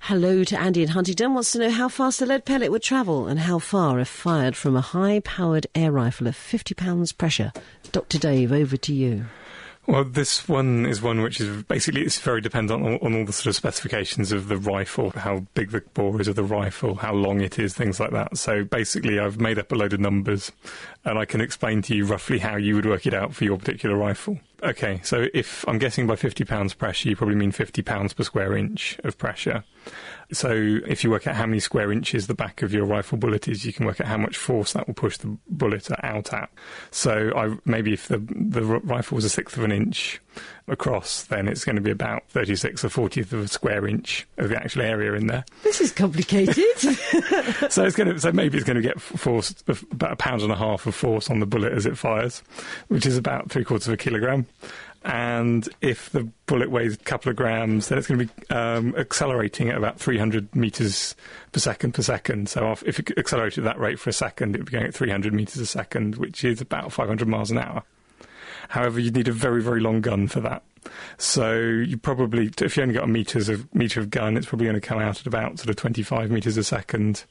Hello 0.02 0.44
to 0.44 0.58
Andy 0.58 0.82
in 0.82 0.88
Huntingdon. 0.88 1.34
Wants 1.34 1.52
to 1.52 1.58
know 1.58 1.70
how 1.70 1.88
fast 1.88 2.22
a 2.22 2.26
lead 2.26 2.44
pellet 2.44 2.70
would 2.70 2.82
travel 2.82 3.26
and 3.26 3.40
how 3.40 3.58
far 3.58 3.98
if 3.98 4.08
fired 4.08 4.56
from 4.56 4.76
a 4.76 4.80
high-powered 4.80 5.66
air 5.74 5.92
rifle 5.92 6.26
of 6.26 6.36
50 6.36 6.74
pounds 6.74 7.12
pressure. 7.12 7.52
Dr. 7.92 8.18
Dave, 8.18 8.52
over 8.52 8.76
to 8.76 8.94
you. 8.94 9.26
Well, 9.86 10.04
this 10.04 10.48
one 10.48 10.86
is 10.86 11.02
one 11.02 11.20
which 11.20 11.40
is 11.40 11.62
basically 11.64 12.02
it's 12.02 12.18
very 12.18 12.40
dependent 12.40 12.86
on, 12.86 12.94
on 13.02 13.14
all 13.14 13.26
the 13.26 13.34
sort 13.34 13.48
of 13.48 13.56
specifications 13.56 14.32
of 14.32 14.48
the 14.48 14.56
rifle, 14.56 15.10
how 15.10 15.44
big 15.52 15.72
the 15.72 15.82
bore 15.92 16.18
is 16.22 16.28
of 16.28 16.36
the 16.36 16.42
rifle, 16.42 16.94
how 16.94 17.12
long 17.12 17.42
it 17.42 17.58
is, 17.58 17.74
things 17.74 18.00
like 18.00 18.12
that. 18.12 18.38
So 18.38 18.64
basically, 18.64 19.18
I've 19.18 19.38
made 19.38 19.58
up 19.58 19.70
a 19.72 19.74
load 19.74 19.92
of 19.92 20.00
numbers, 20.00 20.52
and 21.04 21.18
I 21.18 21.24
can 21.24 21.40
explain 21.40 21.82
to 21.82 21.94
you 21.94 22.06
roughly 22.06 22.38
how 22.38 22.56
you 22.56 22.74
would 22.76 22.86
work 22.86 23.06
it 23.06 23.14
out 23.14 23.34
for 23.34 23.44
your 23.44 23.58
particular 23.58 23.96
rifle. 23.96 24.38
Okay, 24.62 25.00
so 25.04 25.26
if 25.34 25.66
I'm 25.68 25.78
guessing 25.78 26.06
by 26.06 26.16
50 26.16 26.44
pounds 26.44 26.72
pressure, 26.72 27.10
you 27.10 27.16
probably 27.16 27.34
mean 27.34 27.52
50 27.52 27.82
pounds 27.82 28.14
per 28.14 28.24
square 28.24 28.56
inch 28.56 28.98
of 29.04 29.18
pressure. 29.18 29.62
So 30.32 30.50
if 30.86 31.04
you 31.04 31.10
work 31.10 31.26
out 31.26 31.34
how 31.34 31.44
many 31.44 31.60
square 31.60 31.92
inches 31.92 32.26
the 32.28 32.34
back 32.34 32.62
of 32.62 32.72
your 32.72 32.86
rifle 32.86 33.18
bullet 33.18 33.46
is, 33.46 33.66
you 33.66 33.74
can 33.74 33.84
work 33.84 34.00
out 34.00 34.06
how 34.06 34.16
much 34.16 34.38
force 34.38 34.72
that 34.72 34.86
will 34.86 34.94
push 34.94 35.18
the 35.18 35.36
bullet 35.50 35.86
out 36.02 36.32
at. 36.32 36.48
So 36.90 37.30
I, 37.36 37.54
maybe 37.66 37.92
if 37.92 38.08
the 38.08 38.18
the 38.34 38.62
rifle 38.62 39.16
was 39.16 39.26
a 39.26 39.28
sixth 39.28 39.58
of 39.58 39.64
an 39.64 39.72
inch 39.72 40.22
across, 40.66 41.24
then 41.24 41.46
it's 41.46 41.64
going 41.64 41.76
to 41.76 41.82
be 41.82 41.90
about 41.90 42.26
36 42.30 42.84
or 42.84 42.88
40th 42.88 43.32
of 43.34 43.40
a 43.44 43.48
square 43.48 43.86
inch 43.86 44.26
of 44.38 44.48
the 44.48 44.56
actual 44.56 44.80
area 44.82 45.12
in 45.12 45.26
there. 45.26 45.44
This 45.62 45.80
is 45.82 45.92
complicated. 45.92 46.64
So 47.70 47.84
it's 47.84 47.96
going 47.96 48.12
to, 48.12 48.20
so 48.20 48.30
maybe 48.32 48.56
it's 48.56 48.66
going 48.66 48.76
to 48.76 48.82
get 48.82 48.96
f- 48.96 49.02
force 49.02 49.54
about 49.90 50.12
a 50.12 50.16
pound 50.16 50.42
and 50.42 50.52
a 50.52 50.56
half 50.56 50.86
of 50.86 50.93
force 50.94 51.28
on 51.30 51.40
the 51.40 51.46
bullet 51.46 51.72
as 51.72 51.86
it 51.86 51.98
fires, 51.98 52.42
which 52.88 53.06
is 53.06 53.16
about 53.16 53.50
three 53.50 53.64
quarters 53.64 53.88
of 53.88 53.94
a 53.94 53.96
kilogram. 53.96 54.46
And 55.04 55.68
if 55.82 56.08
the 56.10 56.26
bullet 56.46 56.70
weighs 56.70 56.94
a 56.94 56.98
couple 56.98 57.28
of 57.28 57.36
grams, 57.36 57.88
then 57.88 57.98
it's 57.98 58.06
going 58.06 58.20
to 58.20 58.24
be 58.26 58.54
um, 58.54 58.94
accelerating 58.96 59.68
at 59.68 59.76
about 59.76 60.00
300 60.00 60.56
meters 60.56 61.14
per 61.52 61.60
second 61.60 61.92
per 61.92 62.00
second. 62.02 62.48
So 62.48 62.72
if- 62.72 62.98
it 62.98 63.18
accelerated 63.18 63.66
at 63.66 63.74
that 63.74 63.78
rate 63.78 63.98
for 63.98 64.08
a 64.08 64.14
second, 64.14 64.54
it 64.54 64.60
would 64.60 64.66
be 64.66 64.72
going 64.72 64.86
at 64.86 64.94
300 64.94 65.34
meters 65.34 65.58
a 65.58 65.66
second, 65.66 66.16
which 66.16 66.42
is 66.42 66.62
about 66.62 66.90
500 66.90 67.28
miles 67.28 67.50
an 67.50 67.58
hour. 67.58 67.82
However, 68.68 68.98
you'd 68.98 69.14
need 69.14 69.28
a 69.28 69.32
very, 69.32 69.62
very 69.62 69.80
long 69.80 70.00
gun 70.00 70.26
for 70.26 70.40
that. 70.40 70.62
So 71.18 71.54
you 71.54 71.96
probably, 71.96 72.50
if 72.60 72.76
you 72.76 72.82
only 72.82 72.94
got 72.94 73.04
a 73.04 73.08
meters 73.08 73.48
of 73.48 73.72
meter 73.74 74.00
of 74.00 74.10
gun, 74.10 74.36
it's 74.36 74.46
probably 74.46 74.66
going 74.66 74.80
to 74.80 74.86
come 74.86 74.98
out 74.98 75.20
at 75.20 75.26
about 75.26 75.58
sort 75.58 75.70
of 75.70 75.76
25 75.76 76.30
meters 76.30 76.56
a 76.56 76.64
second. 76.64 77.24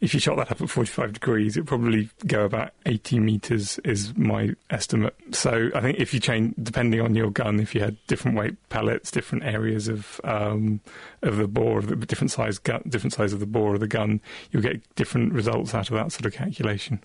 If 0.00 0.14
you 0.14 0.20
shot 0.20 0.36
that 0.36 0.50
up 0.50 0.60
at 0.60 0.70
45 0.70 1.14
degrees, 1.14 1.56
it'd 1.56 1.66
probably 1.66 2.08
go 2.26 2.44
about 2.44 2.72
80 2.86 3.20
meters, 3.20 3.78
is 3.84 4.16
my 4.16 4.54
estimate. 4.70 5.14
So 5.32 5.70
I 5.74 5.80
think 5.80 5.98
if 5.98 6.14
you 6.14 6.20
change, 6.20 6.54
depending 6.62 7.00
on 7.00 7.14
your 7.14 7.30
gun, 7.30 7.60
if 7.60 7.74
you 7.74 7.82
had 7.82 7.96
different 8.06 8.36
weight 8.36 8.56
pellets, 8.70 9.10
different 9.10 9.44
areas 9.44 9.88
of 9.88 10.20
um, 10.24 10.80
of 11.22 11.36
the 11.36 11.48
bore, 11.48 11.82
the 11.82 11.96
different 11.96 12.30
size 12.30 12.58
gun, 12.58 12.82
different 12.88 13.12
size 13.12 13.32
of 13.32 13.40
the 13.40 13.46
bore 13.46 13.74
of 13.74 13.80
the 13.80 13.88
gun, 13.88 14.20
you'll 14.50 14.62
get 14.62 14.82
different 14.94 15.32
results 15.32 15.74
out 15.74 15.90
of 15.90 15.96
that 15.96 16.12
sort 16.12 16.26
of 16.26 16.32
calculation. 16.32 17.02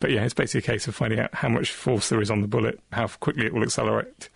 But 0.00 0.10
yeah, 0.10 0.24
it's 0.24 0.34
basically 0.34 0.72
a 0.72 0.74
case 0.74 0.86
of 0.88 0.94
finding 0.94 1.20
out 1.20 1.34
how 1.34 1.48
much 1.48 1.72
force 1.72 2.08
there 2.08 2.20
is 2.20 2.30
on 2.30 2.42
the 2.42 2.48
bullet, 2.48 2.80
how 2.92 3.06
quickly 3.08 3.46
it 3.46 3.54
will 3.54 3.62
accelerate, 3.62 4.28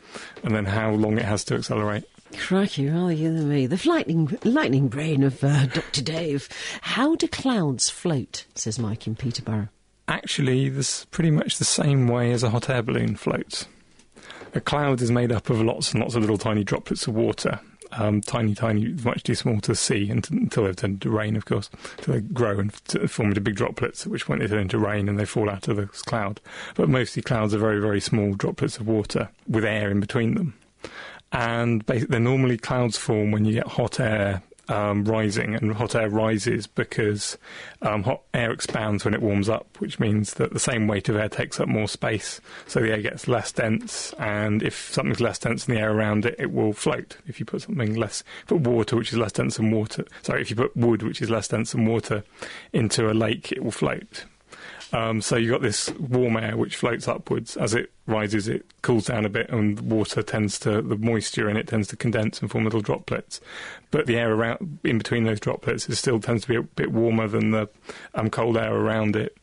and 0.42 0.54
then 0.54 0.64
how 0.64 0.90
long 0.90 1.18
it 1.18 1.24
has 1.24 1.44
to 1.44 1.54
accelerate. 1.54 2.04
Crikey, 2.38 2.88
rather 2.88 3.12
you 3.12 3.32
than 3.32 3.48
me. 3.48 3.66
The 3.66 3.88
lightning, 3.88 4.38
lightning 4.44 4.88
brain 4.88 5.22
of 5.22 5.42
uh, 5.42 5.66
Dr. 5.74 6.02
Dave. 6.02 6.48
How 6.80 7.14
do 7.16 7.28
clouds 7.28 7.90
float? 7.90 8.46
Says 8.54 8.78
Mike 8.78 9.06
in 9.06 9.16
Peterborough. 9.16 9.68
Actually, 10.08 10.68
this 10.68 11.04
pretty 11.06 11.30
much 11.30 11.58
the 11.58 11.64
same 11.64 12.08
way 12.08 12.32
as 12.32 12.42
a 12.42 12.50
hot 12.50 12.70
air 12.70 12.82
balloon 12.82 13.16
floats. 13.16 13.66
A 14.54 14.60
cloud 14.60 15.00
is 15.00 15.10
made 15.10 15.30
up 15.30 15.50
of 15.50 15.60
lots 15.60 15.92
and 15.92 16.00
lots 16.00 16.14
of 16.14 16.22
little 16.22 16.38
tiny 16.38 16.64
droplets 16.64 17.06
of 17.06 17.14
water. 17.14 17.60
Um, 18.00 18.22
tiny, 18.22 18.54
tiny, 18.54 18.88
much 19.04 19.24
too 19.24 19.34
small 19.34 19.60
to 19.60 19.74
see 19.74 20.08
until, 20.08 20.38
until 20.38 20.64
they've 20.64 20.74
turned 20.74 20.94
into 20.94 21.10
rain, 21.10 21.36
of 21.36 21.44
course. 21.44 21.68
Until 21.98 22.14
they 22.14 22.20
grow 22.20 22.58
and 22.58 22.72
form 23.10 23.28
into 23.28 23.42
big 23.42 23.56
droplets, 23.56 24.06
at 24.06 24.10
which 24.10 24.24
point 24.24 24.40
they 24.40 24.46
turn 24.46 24.60
into 24.60 24.78
rain 24.78 25.06
and 25.06 25.18
they 25.18 25.26
fall 25.26 25.50
out 25.50 25.68
of 25.68 25.76
the 25.76 25.86
cloud. 25.86 26.40
But 26.76 26.88
mostly 26.88 27.22
clouds 27.22 27.52
are 27.52 27.58
very, 27.58 27.78
very 27.78 28.00
small 28.00 28.32
droplets 28.32 28.78
of 28.78 28.88
water 28.88 29.28
with 29.46 29.66
air 29.66 29.90
in 29.90 30.00
between 30.00 30.34
them. 30.34 30.54
And 31.30 31.82
they're 31.82 32.18
normally 32.18 32.56
clouds 32.56 32.96
form 32.96 33.32
when 33.32 33.44
you 33.44 33.52
get 33.52 33.66
hot 33.66 34.00
air 34.00 34.42
um, 34.70 35.04
rising, 35.04 35.54
and 35.54 35.72
hot 35.74 35.94
air 35.94 36.08
rises 36.08 36.66
because 36.66 37.36
um, 37.82 38.04
hot 38.04 38.22
air 38.32 38.52
expands 38.52 39.04
when 39.04 39.14
it 39.14 39.20
warms 39.20 39.48
up, 39.48 39.66
which 39.80 39.98
means 39.98 40.34
that 40.34 40.52
the 40.52 40.60
same 40.60 40.86
weight 40.86 41.08
of 41.08 41.16
air 41.16 41.28
takes 41.28 41.58
up 41.58 41.68
more 41.68 41.88
space, 41.88 42.40
so 42.66 42.80
the 42.80 42.92
air 42.92 43.02
gets 43.02 43.28
less 43.28 43.52
dense. 43.52 44.14
And 44.18 44.62
if 44.62 44.92
something's 44.92 45.20
less 45.20 45.38
dense 45.38 45.64
than 45.64 45.74
the 45.74 45.80
air 45.80 45.92
around 45.92 46.24
it, 46.24 46.36
it 46.38 46.52
will 46.52 46.72
float. 46.72 47.16
If 47.26 47.40
you 47.40 47.46
put 47.46 47.62
something 47.62 47.94
less, 47.94 48.22
put 48.46 48.60
water, 48.60 48.96
which 48.96 49.12
is 49.12 49.18
less 49.18 49.32
dense 49.32 49.56
than 49.56 49.70
water, 49.70 50.04
sorry, 50.22 50.42
if 50.42 50.50
you 50.50 50.56
put 50.56 50.76
wood, 50.76 51.02
which 51.02 51.20
is 51.20 51.30
less 51.30 51.48
dense 51.48 51.72
than 51.72 51.86
water, 51.86 52.22
into 52.72 53.10
a 53.10 53.12
lake, 53.12 53.52
it 53.52 53.64
will 53.64 53.72
float. 53.72 54.24
Um, 54.92 55.20
so 55.20 55.36
you've 55.36 55.52
got 55.52 55.62
this 55.62 55.90
warm 55.94 56.36
air 56.36 56.56
which 56.56 56.76
floats 56.76 57.06
upwards. 57.06 57.56
As 57.56 57.74
it 57.74 57.92
rises, 58.10 58.48
it 58.48 58.66
cools 58.82 59.06
down 59.06 59.24
a 59.24 59.28
bit, 59.28 59.48
and 59.50 59.78
the 59.78 59.82
water 59.82 60.22
tends 60.22 60.58
to, 60.60 60.82
the 60.82 60.96
moisture 60.96 61.48
in 61.48 61.56
it 61.56 61.66
tends 61.66 61.88
to 61.88 61.96
condense 61.96 62.40
and 62.40 62.50
form 62.50 62.64
little 62.64 62.80
droplets. 62.80 63.40
But 63.90 64.06
the 64.06 64.18
air 64.18 64.32
around, 64.32 64.78
in 64.84 64.98
between 64.98 65.24
those 65.24 65.40
droplets, 65.40 65.88
it 65.88 65.96
still 65.96 66.20
tends 66.20 66.42
to 66.42 66.48
be 66.48 66.56
a 66.56 66.62
bit 66.62 66.92
warmer 66.92 67.26
than 67.26 67.50
the 67.50 67.68
um, 68.14 68.30
cold 68.30 68.56
air 68.56 68.74
around 68.74 69.16
it. 69.16 69.36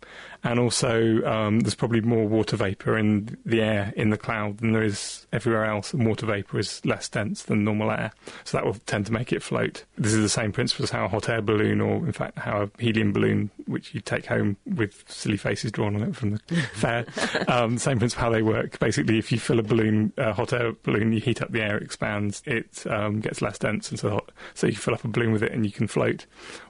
And 0.43 0.59
also, 0.59 1.23
um, 1.25 1.61
there's 1.61 1.75
probably 1.75 2.01
more 2.01 2.27
water 2.27 2.55
vapour 2.55 2.97
in 2.97 3.37
the 3.45 3.61
air 3.61 3.91
in 3.97 4.11
the 4.11 4.17
cloud 4.17 4.59
than 4.59 4.71
there 4.71 4.83
is 4.83 5.25
everywhere 5.33 5.65
else, 5.65 5.93
and 5.93 6.07
water 6.07 6.25
vapour 6.25 6.59
is 6.59 6.83
less 6.85 7.09
dense 7.09 7.43
than 7.43 7.63
normal 7.63 7.91
air, 7.91 8.11
so 8.43 8.57
that 8.57 8.65
will 8.65 8.75
tend 8.85 9.05
to 9.07 9.11
make 9.11 9.33
it 9.33 9.41
float. 9.41 9.83
This 9.97 10.13
is 10.13 10.21
the 10.21 10.29
same 10.29 10.51
principle 10.51 10.83
as 10.83 10.91
how 10.91 11.05
a 11.05 11.07
hot 11.07 11.27
air 11.27 11.41
balloon, 11.41 11.81
or 11.81 11.97
in 12.05 12.11
fact, 12.11 12.37
how 12.37 12.61
a 12.61 12.69
helium 12.81 13.11
balloon, 13.11 13.49
which 13.65 13.93
you 13.93 13.99
take 13.99 14.27
home 14.27 14.57
with 14.65 15.03
silly 15.07 15.37
faces 15.37 15.71
drawn 15.71 15.95
on 15.95 16.03
it 16.03 16.15
from 16.15 16.31
the 16.31 16.39
fair, 16.73 17.05
um, 17.47 17.77
same 17.77 17.97
principle 17.97 18.23
how 18.23 18.29
they 18.29 18.43
work. 18.43 18.56
Basically, 18.79 19.17
if 19.17 19.31
you 19.31 19.39
fill 19.39 19.59
a 19.59 19.63
balloon, 19.63 20.13
a 20.17 20.33
hot 20.33 20.53
air 20.53 20.73
balloon, 20.83 21.13
you 21.13 21.19
heat 21.19 21.41
up 21.41 21.51
the 21.51 21.61
air, 21.61 21.77
it 21.77 21.83
expands, 21.83 22.41
it 22.45 22.85
um, 22.87 23.19
gets 23.19 23.41
less 23.41 23.57
dense, 23.57 23.89
and 23.89 23.99
so 23.99 24.09
hot, 24.09 24.31
so 24.53 24.67
you 24.67 24.75
fill 24.75 24.93
up 24.93 25.03
a 25.03 25.07
balloon 25.07 25.31
with 25.31 25.43
it 25.43 25.51
and 25.51 25.65
you 25.65 25.71
can 25.71 25.87
float. 25.87 26.25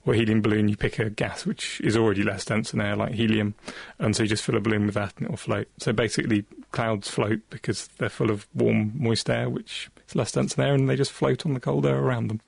Or 0.06 0.14
a 0.14 0.18
helium 0.18 0.42
balloon, 0.42 0.70
you 0.70 0.78
pick 0.78 1.00
a 1.00 1.10
gas 1.10 1.46
which 1.46 1.82
is 1.82 1.96
already 1.96 2.24
less 2.24 2.46
dense 2.46 2.72
than 2.72 2.82
air, 2.82 2.96
like 2.96 3.14
helium, 3.14 3.56
and 4.00 4.16
so 4.16 4.24
you 4.24 4.30
just 4.30 4.44
fill 4.44 4.58
a 4.58 4.62
balloon 4.62 4.86
with 4.86 4.96
that 4.96 5.14
and 5.18 5.26
it 5.26 5.30
will 5.30 5.38
float. 5.38 5.68
So 5.78 5.94
basically, 5.94 6.46
clouds 6.72 7.10
float 7.10 7.40
because 7.50 7.88
they're 7.98 8.10
full 8.10 8.32
of 8.32 8.48
warm, 8.54 8.94
moist 8.96 9.30
air, 9.30 9.50
which 9.50 9.90
is 10.08 10.16
less 10.16 10.32
dense 10.32 10.56
than 10.56 10.66
air, 10.66 10.74
and 10.74 10.90
they 10.90 10.96
just 10.96 11.12
float 11.12 11.46
on 11.46 11.54
the 11.54 11.60
cold 11.60 11.86
air 11.86 11.98
around 11.98 12.28
them. 12.28 12.42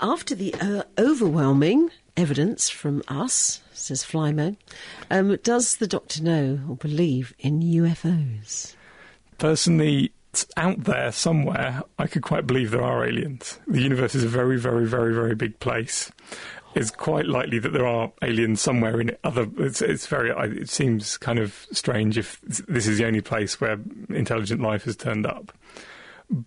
After 0.00 0.34
the 0.34 0.54
uh, 0.60 0.82
overwhelming 0.98 1.90
evidence 2.16 2.68
from 2.68 3.02
us, 3.08 3.60
says 3.72 4.02
Flymo, 4.02 4.56
um, 5.10 5.36
does 5.42 5.76
the 5.76 5.86
doctor 5.86 6.22
know 6.22 6.60
or 6.68 6.76
believe 6.76 7.34
in 7.38 7.60
UFOs? 7.60 8.74
Personally, 9.38 10.12
out 10.56 10.84
there 10.84 11.12
somewhere, 11.12 11.82
I 11.98 12.06
could 12.06 12.22
quite 12.22 12.46
believe 12.46 12.70
there 12.70 12.82
are 12.82 13.04
aliens. 13.04 13.58
The 13.66 13.80
universe 13.80 14.14
is 14.14 14.24
a 14.24 14.28
very, 14.28 14.58
very, 14.58 14.86
very, 14.86 15.14
very 15.14 15.34
big 15.34 15.58
place. 15.60 16.12
It's 16.74 16.90
quite 16.90 17.26
likely 17.26 17.58
that 17.58 17.72
there 17.72 17.86
are 17.86 18.12
aliens 18.22 18.60
somewhere 18.60 19.00
in 19.00 19.16
other. 19.24 19.48
It's, 19.58 19.82
it's 19.82 20.06
very. 20.06 20.30
It 20.30 20.68
seems 20.68 21.18
kind 21.18 21.40
of 21.40 21.66
strange 21.72 22.16
if 22.16 22.40
this 22.42 22.86
is 22.86 22.98
the 22.98 23.06
only 23.06 23.22
place 23.22 23.60
where 23.60 23.80
intelligent 24.08 24.60
life 24.60 24.84
has 24.84 24.96
turned 24.96 25.26
up. 25.26 25.52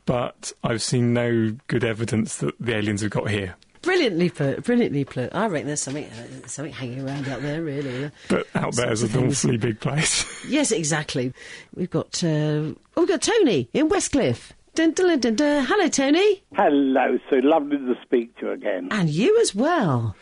But 0.05 0.53
I've 0.63 0.81
seen 0.81 1.13
no 1.13 1.55
good 1.67 1.83
evidence 1.83 2.37
that 2.37 2.53
the 2.59 2.75
aliens 2.75 3.01
have 3.01 3.11
got 3.11 3.29
here. 3.29 3.55
Brilliantly 3.81 4.29
put, 4.29 4.63
brilliantly 4.63 5.03
put. 5.03 5.35
I 5.35 5.47
reckon 5.47 5.67
there's 5.67 5.81
something, 5.81 6.05
uh, 6.05 6.47
something 6.47 6.71
hanging 6.71 7.05
around 7.05 7.27
out 7.27 7.41
there, 7.41 7.61
really. 7.61 8.09
But 8.29 8.47
out 8.55 8.75
there 8.75 8.91
is 8.93 9.03
an 9.03 9.27
awfully 9.27 9.57
big 9.57 9.79
place. 9.79 10.25
Yes, 10.49 10.71
exactly. 10.71 11.33
We've 11.73 11.89
got, 11.89 12.21
uh, 12.23 12.27
oh, 12.27 12.75
we've 12.97 13.07
got 13.07 13.21
Tony 13.21 13.69
in 13.73 13.87
Westcliff. 13.89 14.51
Dun, 14.75 14.91
dun, 14.91 15.07
dun, 15.07 15.19
dun, 15.19 15.35
dun. 15.35 15.65
Hello, 15.65 15.87
Tony. 15.87 16.43
Hello, 16.55 17.17
Sue. 17.29 17.41
Lovely 17.41 17.77
to 17.77 17.95
speak 18.03 18.35
to 18.39 18.47
you 18.47 18.51
again. 18.51 18.89
And 18.91 19.09
you 19.09 19.39
as 19.41 19.55
well. 19.55 20.15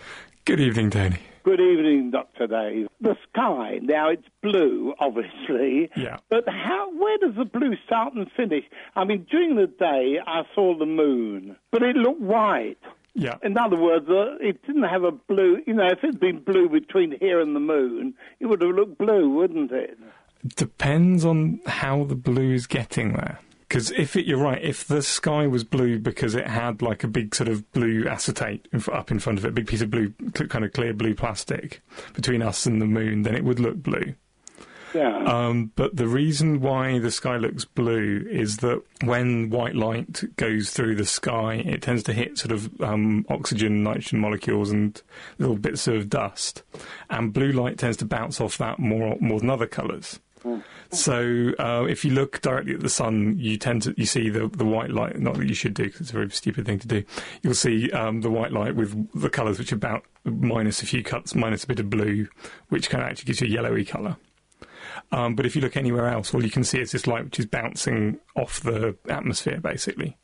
Good 0.45 0.59
evening, 0.59 0.89
Tony. 0.91 1.19
Good 1.43 1.59
evening, 1.59 2.11
Dr. 2.11 2.47
Dave. 2.47 2.87
The 2.99 3.15
sky, 3.29 3.79
now 3.81 4.09
it's 4.09 4.27
blue, 4.43 4.93
obviously. 4.99 5.89
Yeah. 5.95 6.17
But 6.29 6.47
how, 6.47 6.91
where 6.95 7.17
does 7.17 7.35
the 7.35 7.45
blue 7.45 7.75
start 7.85 8.13
and 8.13 8.27
finish? 8.37 8.63
I 8.95 9.05
mean, 9.05 9.25
during 9.29 9.55
the 9.55 9.67
day, 9.67 10.19
I 10.25 10.43
saw 10.53 10.77
the 10.77 10.85
moon, 10.85 11.55
but 11.71 11.81
it 11.81 11.95
looked 11.95 12.21
white. 12.21 12.77
Yeah. 13.13 13.37
In 13.43 13.57
other 13.57 13.75
words, 13.75 14.07
uh, 14.07 14.35
it 14.39 14.65
didn't 14.65 14.83
have 14.83 15.03
a 15.03 15.11
blue, 15.11 15.61
you 15.65 15.73
know, 15.73 15.87
if 15.87 16.03
it 16.03 16.13
had 16.13 16.19
been 16.19 16.43
blue 16.43 16.69
between 16.69 17.17
here 17.19 17.41
and 17.41 17.55
the 17.55 17.59
moon, 17.59 18.13
it 18.39 18.45
would 18.45 18.61
have 18.61 18.75
looked 18.75 18.97
blue, 18.99 19.29
wouldn't 19.29 19.71
it? 19.71 19.97
Depends 20.55 21.25
on 21.25 21.59
how 21.65 22.03
the 22.03 22.15
blue 22.15 22.53
is 22.53 22.67
getting 22.67 23.13
there. 23.13 23.39
Because 23.71 23.89
if 23.91 24.17
it, 24.17 24.25
you're 24.25 24.37
right, 24.37 24.61
if 24.61 24.85
the 24.85 25.01
sky 25.01 25.47
was 25.47 25.63
blue 25.63 25.97
because 25.97 26.35
it 26.35 26.45
had 26.45 26.81
like 26.81 27.05
a 27.05 27.07
big 27.07 27.33
sort 27.33 27.47
of 27.47 27.71
blue 27.71 28.05
acetate 28.05 28.67
up 28.91 29.11
in 29.11 29.17
front 29.17 29.39
of 29.39 29.45
it, 29.45 29.47
a 29.47 29.51
big 29.51 29.67
piece 29.67 29.79
of 29.79 29.89
blue, 29.89 30.09
kind 30.33 30.65
of 30.65 30.73
clear 30.73 30.93
blue 30.93 31.15
plastic 31.15 31.81
between 32.13 32.41
us 32.41 32.65
and 32.65 32.81
the 32.81 32.85
moon, 32.85 33.21
then 33.21 33.33
it 33.33 33.45
would 33.45 33.61
look 33.61 33.81
blue. 33.81 34.13
Yeah. 34.93 35.23
Um, 35.23 35.71
but 35.77 35.95
the 35.95 36.09
reason 36.09 36.59
why 36.59 36.99
the 36.99 37.11
sky 37.11 37.37
looks 37.37 37.63
blue 37.63 38.27
is 38.29 38.57
that 38.57 38.83
when 39.05 39.49
white 39.49 39.77
light 39.77 40.21
goes 40.35 40.71
through 40.71 40.95
the 40.95 41.05
sky, 41.05 41.63
it 41.65 41.81
tends 41.81 42.03
to 42.03 42.13
hit 42.13 42.39
sort 42.39 42.51
of 42.51 42.81
um, 42.81 43.25
oxygen, 43.29 43.83
nitrogen 43.83 44.19
molecules, 44.19 44.69
and 44.69 45.01
little 45.37 45.55
bits 45.55 45.87
of 45.87 46.09
dust, 46.09 46.63
and 47.09 47.31
blue 47.31 47.53
light 47.53 47.77
tends 47.77 47.95
to 47.97 48.05
bounce 48.05 48.41
off 48.41 48.57
that 48.57 48.79
more 48.79 49.15
more 49.21 49.39
than 49.39 49.49
other 49.49 49.65
colours. 49.65 50.19
So 50.89 51.53
uh, 51.59 51.85
if 51.89 52.03
you 52.03 52.11
look 52.11 52.41
directly 52.41 52.73
at 52.73 52.81
the 52.81 52.89
sun, 52.89 53.37
you 53.39 53.57
tend 53.57 53.83
to 53.83 53.93
you 53.97 54.05
see 54.05 54.29
the 54.29 54.47
the 54.47 54.65
white 54.65 54.89
light. 54.89 55.19
Not 55.19 55.35
that 55.35 55.47
you 55.47 55.53
should 55.53 55.73
do, 55.73 55.85
because 55.85 56.01
it's 56.01 56.09
a 56.09 56.13
very 56.13 56.29
stupid 56.31 56.65
thing 56.65 56.79
to 56.79 56.87
do. 56.87 57.03
You'll 57.41 57.53
see 57.53 57.91
um, 57.91 58.21
the 58.21 58.29
white 58.29 58.51
light 58.51 58.75
with 58.75 59.09
the 59.19 59.29
colours 59.29 59.59
which 59.59 59.71
are 59.71 59.75
about 59.75 60.03
minus 60.25 60.81
a 60.81 60.85
few 60.85 61.03
cuts, 61.03 61.35
minus 61.35 61.63
a 61.63 61.67
bit 61.67 61.79
of 61.79 61.89
blue, 61.89 62.27
which 62.69 62.89
kind 62.89 63.03
of 63.03 63.09
actually 63.09 63.25
gives 63.25 63.41
you 63.41 63.47
a 63.47 63.51
yellowy 63.51 63.85
colour. 63.85 64.17
Um, 65.11 65.35
but 65.35 65.45
if 65.45 65.55
you 65.55 65.61
look 65.61 65.77
anywhere 65.77 66.07
else, 66.07 66.33
all 66.33 66.43
you 66.43 66.51
can 66.51 66.63
see 66.63 66.79
is 66.79 66.91
this 66.91 67.07
light 67.07 67.25
which 67.25 67.39
is 67.39 67.45
bouncing 67.45 68.19
off 68.35 68.59
the 68.59 68.95
atmosphere, 69.09 69.59
basically, 69.59 70.17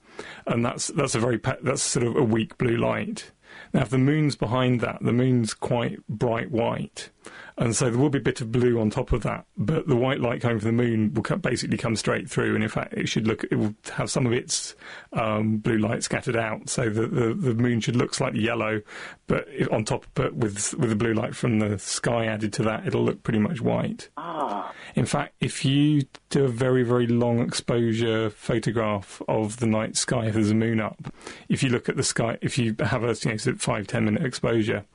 and 0.45 0.65
that's 0.65 0.87
that's 0.87 1.15
a 1.15 1.19
very 1.19 1.39
that's 1.61 1.81
sort 1.83 2.05
of 2.05 2.15
a 2.15 2.23
weak 2.23 2.57
blue 2.57 2.77
light. 2.77 3.31
Now, 3.73 3.81
if 3.81 3.89
the 3.89 3.97
moon's 3.97 4.35
behind 4.35 4.81
that, 4.81 4.99
the 5.01 5.13
moon's 5.13 5.53
quite 5.53 6.05
bright 6.07 6.51
white, 6.51 7.09
and 7.57 7.75
so 7.75 7.89
there 7.89 7.99
will 7.99 8.09
be 8.09 8.19
a 8.19 8.21
bit 8.21 8.41
of 8.41 8.51
blue 8.51 8.79
on 8.79 8.89
top 8.89 9.11
of 9.11 9.23
that. 9.23 9.45
But 9.57 9.87
the 9.87 9.95
white 9.95 10.19
light 10.19 10.41
coming 10.41 10.59
from 10.59 10.75
the 10.75 10.83
moon 10.83 11.13
will 11.13 11.23
co- 11.23 11.37
basically 11.37 11.77
come 11.77 11.95
straight 11.95 12.29
through, 12.29 12.55
and 12.55 12.63
in 12.63 12.69
fact, 12.69 12.93
it 12.93 13.07
should 13.07 13.27
look 13.27 13.43
it 13.45 13.55
will 13.55 13.75
have 13.93 14.09
some 14.11 14.25
of 14.25 14.33
its 14.33 14.75
um, 15.13 15.57
blue 15.57 15.77
light 15.77 16.03
scattered 16.03 16.35
out, 16.35 16.69
so 16.69 16.89
that 16.89 17.13
the, 17.13 17.33
the 17.33 17.53
moon 17.53 17.79
should 17.79 17.95
look 17.95 18.13
slightly 18.13 18.41
yellow, 18.41 18.81
but 19.27 19.47
on 19.71 19.85
top, 19.85 20.05
but 20.13 20.35
with 20.35 20.73
with 20.75 20.89
the 20.89 20.95
blue 20.95 21.13
light 21.13 21.35
from 21.35 21.59
the 21.59 21.77
sky 21.79 22.25
added 22.25 22.53
to 22.53 22.63
that, 22.63 22.85
it'll 22.87 23.03
look 23.03 23.23
pretty 23.23 23.39
much 23.39 23.61
white. 23.61 24.09
ah. 24.17 24.73
In 24.95 25.05
fact, 25.05 25.35
if 25.39 25.63
you 25.65 26.03
do 26.29 26.45
a 26.45 26.47
very, 26.47 26.83
very 26.83 27.07
long 27.07 27.39
exposure 27.39 28.29
photograph 28.29 29.21
of 29.27 29.57
the 29.57 29.65
night 29.67 29.95
sky, 29.95 30.25
if 30.27 30.33
there's 30.33 30.51
a 30.51 30.55
moon 30.55 30.79
up, 30.79 31.13
if 31.49 31.61
you 31.61 31.69
look 31.69 31.87
at 31.89 31.97
the 31.97 32.03
sky, 32.03 32.37
if 32.41 32.57
you 32.57 32.75
have 32.79 33.03
a 33.03 33.15
you 33.21 33.31
know, 33.31 33.55
five, 33.57 33.87
ten 33.87 34.05
minute 34.05 34.25
exposure, 34.25 34.85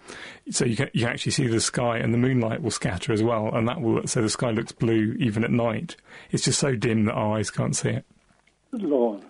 so 0.51 0.65
you 0.65 0.77
can 0.77 0.91
you 0.93 1.03
can 1.03 1.11
actually 1.11 1.33
see 1.33 1.47
the 1.47 1.61
sky 1.61 1.99
and 1.99 2.13
the 2.13 2.19
moonlight 2.23 2.63
will 2.63 2.71
scatter 2.71 3.13
as 3.13 3.23
well, 3.23 3.55
and 3.55 3.69
that 3.69 3.81
will 3.81 4.07
so 4.07 4.23
the 4.23 4.29
sky 4.31 4.51
looks 4.51 4.73
blue 4.73 5.15
even 5.19 5.45
at 5.45 5.51
night. 5.51 5.97
It's 6.31 6.45
just 6.45 6.59
so 6.59 6.75
dim 6.75 7.05
that 7.07 7.13
our 7.15 7.37
eyes 7.39 7.51
can't 7.51 7.77
see 7.77 7.91
it. 7.91 8.05
Good 8.71 8.83
Lord. 8.83 9.23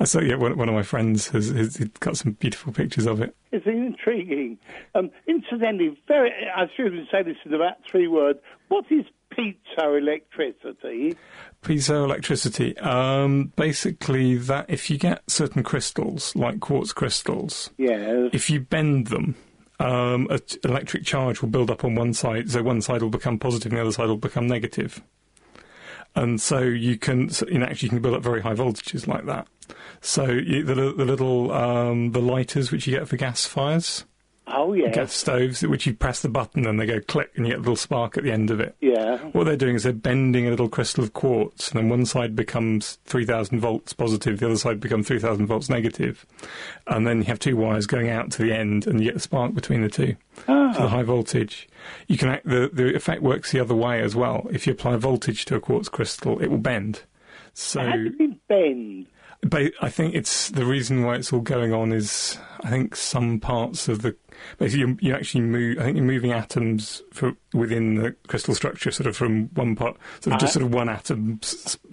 I 0.00 0.04
saw 0.04 0.20
yeah, 0.20 0.34
one, 0.34 0.56
one 0.58 0.68
of 0.68 0.74
my 0.74 0.82
friends 0.82 1.28
has, 1.28 1.48
has 1.48 1.76
got 2.00 2.16
some 2.16 2.32
beautiful 2.32 2.72
pictures 2.74 3.06
of 3.06 3.22
it. 3.22 3.34
It's 3.52 3.64
intriguing. 3.66 4.58
Um, 4.94 5.10
incidentally, 5.26 5.98
very, 6.06 6.30
I 6.54 6.66
should 6.76 6.92
say 7.10 7.22
this 7.22 7.36
in 7.46 7.54
about 7.54 7.76
three 7.90 8.06
words. 8.06 8.38
What 8.68 8.84
is 8.90 9.06
piezoelectricity? 9.32 11.16
Piezoelectricity, 11.62 12.80
um, 12.84 13.52
basically 13.56 14.36
that 14.36 14.66
if 14.68 14.90
you 14.90 14.98
get 14.98 15.22
certain 15.30 15.62
crystals 15.62 16.34
like 16.36 16.60
quartz 16.60 16.92
crystals, 16.92 17.70
Yes. 17.78 18.30
if 18.32 18.50
you 18.50 18.60
bend 18.60 19.06
them, 19.08 19.36
um, 19.78 20.26
an 20.30 20.40
electric 20.64 21.04
charge 21.04 21.40
will 21.40 21.48
build 21.48 21.70
up 21.70 21.84
on 21.84 21.94
one 21.94 22.12
side, 22.12 22.50
so 22.50 22.62
one 22.62 22.80
side 22.80 23.02
will 23.02 23.10
become 23.10 23.38
positive 23.38 23.72
and 23.72 23.78
the 23.78 23.82
other 23.82 23.92
side 23.92 24.08
will 24.08 24.16
become 24.16 24.46
negative. 24.46 25.02
And 26.14 26.40
so 26.40 26.60
you 26.60 26.98
can, 26.98 27.30
you 27.48 27.62
actually 27.62 27.86
you 27.86 27.90
can 27.90 28.02
build 28.02 28.14
up 28.14 28.22
very 28.22 28.40
high 28.40 28.54
voltages 28.54 29.06
like 29.06 29.26
that. 29.26 29.46
So 30.00 30.24
you, 30.26 30.64
the, 30.64 30.74
the 30.74 31.04
little 31.04 31.52
um, 31.52 32.12
the 32.12 32.20
lighters 32.20 32.72
which 32.72 32.86
you 32.86 32.98
get 32.98 33.06
for 33.06 33.16
gas 33.16 33.46
fires, 33.46 34.04
Oh, 34.50 34.72
yes. 34.72 34.94
gas 34.94 35.12
stoves, 35.12 35.62
which 35.62 35.86
you 35.86 35.94
press 35.94 36.20
the 36.22 36.28
button 36.28 36.66
and 36.66 36.80
they 36.80 36.86
go 36.86 37.00
click 37.00 37.30
and 37.36 37.46
you 37.46 37.52
get 37.52 37.58
a 37.58 37.60
little 37.60 37.76
spark 37.76 38.16
at 38.16 38.24
the 38.24 38.32
end 38.32 38.50
of 38.50 38.60
it. 38.60 38.74
Yeah. 38.80 39.18
What 39.32 39.44
they're 39.44 39.56
doing 39.56 39.74
is 39.76 39.82
they're 39.82 39.92
bending 39.92 40.46
a 40.46 40.50
little 40.50 40.68
crystal 40.68 41.04
of 41.04 41.12
quartz, 41.12 41.70
and 41.70 41.78
then 41.78 41.88
one 41.88 42.06
side 42.06 42.34
becomes 42.34 42.98
3,000 43.04 43.60
volts 43.60 43.92
positive, 43.92 44.38
the 44.40 44.46
other 44.46 44.56
side 44.56 44.80
becomes 44.80 45.06
3,000 45.08 45.46
volts 45.46 45.68
negative, 45.68 46.24
and 46.86 47.06
then 47.06 47.18
you 47.18 47.24
have 47.24 47.38
two 47.38 47.56
wires 47.56 47.86
going 47.86 48.08
out 48.08 48.30
to 48.32 48.42
the 48.42 48.52
end, 48.52 48.86
and 48.86 49.00
you 49.00 49.06
get 49.06 49.16
a 49.16 49.20
spark 49.20 49.54
between 49.54 49.82
the 49.82 49.88
two 49.88 50.16
Ah. 50.48 50.72
to 50.72 50.82
the 50.82 50.88
high 50.88 51.02
voltage. 51.02 51.68
You 52.06 52.16
can 52.16 52.28
act, 52.28 52.46
the 52.46 52.70
the 52.72 52.94
effect 52.94 53.22
works 53.22 53.52
the 53.52 53.60
other 53.60 53.74
way 53.74 54.00
as 54.00 54.14
well. 54.16 54.46
If 54.50 54.66
you 54.66 54.72
apply 54.72 54.96
voltage 54.96 55.44
to 55.46 55.56
a 55.56 55.60
quartz 55.60 55.88
crystal, 55.88 56.38
it 56.40 56.48
will 56.48 56.58
bend. 56.58 57.02
So 57.54 57.80
How 57.82 57.94
you 57.96 58.36
bend? 58.48 59.06
But 59.42 59.72
I 59.80 59.88
think 59.88 60.14
it's 60.14 60.50
the 60.50 60.64
reason 60.64 61.04
why 61.04 61.14
it's 61.16 61.32
all 61.32 61.40
going 61.40 61.72
on 61.72 61.92
is 61.92 62.38
I 62.60 62.70
think 62.70 62.96
some 62.96 63.38
parts 63.38 63.88
of 63.88 64.02
the 64.02 64.16
basically 64.58 64.80
you, 64.80 64.98
you 65.00 65.14
actually 65.14 65.42
move. 65.42 65.78
I 65.78 65.84
think 65.84 65.96
you're 65.96 66.06
moving 66.06 66.32
atoms 66.32 67.02
for, 67.12 67.34
within 67.54 67.94
the 67.94 68.16
crystal 68.26 68.54
structure, 68.54 68.90
sort 68.90 69.06
of 69.06 69.16
from 69.16 69.46
one 69.54 69.76
part, 69.76 69.96
sort 70.20 70.34
of 70.34 70.40
just 70.40 70.56
Uh-huh. 70.56 70.64
sort 70.64 70.64
of 70.66 70.74
one 70.74 70.88
atom 70.88 71.40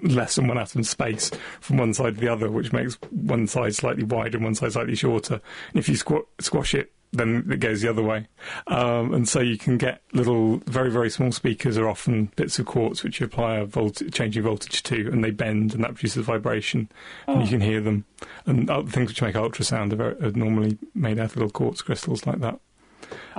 less 0.02 0.36
than 0.36 0.48
one 0.48 0.58
atom 0.58 0.84
space 0.84 1.32
from 1.62 1.78
one 1.78 1.94
side 1.94 2.16
to 2.16 2.22
the 2.22 2.28
other, 2.28 2.50
which 2.50 2.74
makes 2.74 2.96
one 3.12 3.46
side 3.48 3.76
slightly 3.76 4.04
wider 4.04 4.38
and 4.38 4.44
one 4.46 4.56
side 4.56 4.74
slightly 4.74 4.96
shorter. 4.96 5.36
And 5.36 5.80
if 5.80 5.88
you 5.88 5.96
squ- 5.96 6.26
squash 6.40 6.74
it. 6.74 6.92
Then 7.16 7.48
it 7.52 7.60
goes 7.60 7.82
the 7.82 7.90
other 7.90 8.04
way, 8.04 8.28
um, 8.68 9.14
and 9.14 9.28
so 9.28 9.40
you 9.40 9.58
can 9.58 9.78
get 9.78 10.02
little, 10.14 10.58
very, 10.66 10.92
very 10.92 11.10
small 11.10 11.32
speakers 11.32 11.78
are 11.78 11.88
often 11.88 12.32
bits 12.36 12.60
of 12.60 12.66
quartz 12.66 13.04
which 13.04 13.20
you 13.20 13.26
apply 13.26 13.56
a 13.58 13.66
volt- 13.66 14.02
changing 14.12 14.44
voltage 14.44 14.84
to, 14.84 15.10
and 15.12 15.24
they 15.24 15.32
bend, 15.32 15.74
and 15.74 15.84
that 15.84 15.96
produces 15.96 16.26
vibration, 16.26 16.90
and 17.28 17.44
you 17.44 17.48
can 17.48 17.62
hear 17.62 17.82
them. 17.82 18.06
And 18.46 18.70
other 18.70 18.90
things 18.90 19.10
which 19.10 19.22
make 19.22 19.36
ultrasound 19.36 19.94
are, 19.94 19.96
very, 19.96 20.22
are 20.22 20.32
normally 20.32 20.78
made 20.94 21.20
out 21.20 21.32
of 21.32 21.38
little 21.38 21.52
quartz 21.52 21.82
crystals 21.82 22.26
like 22.26 22.40
that. 22.40 22.60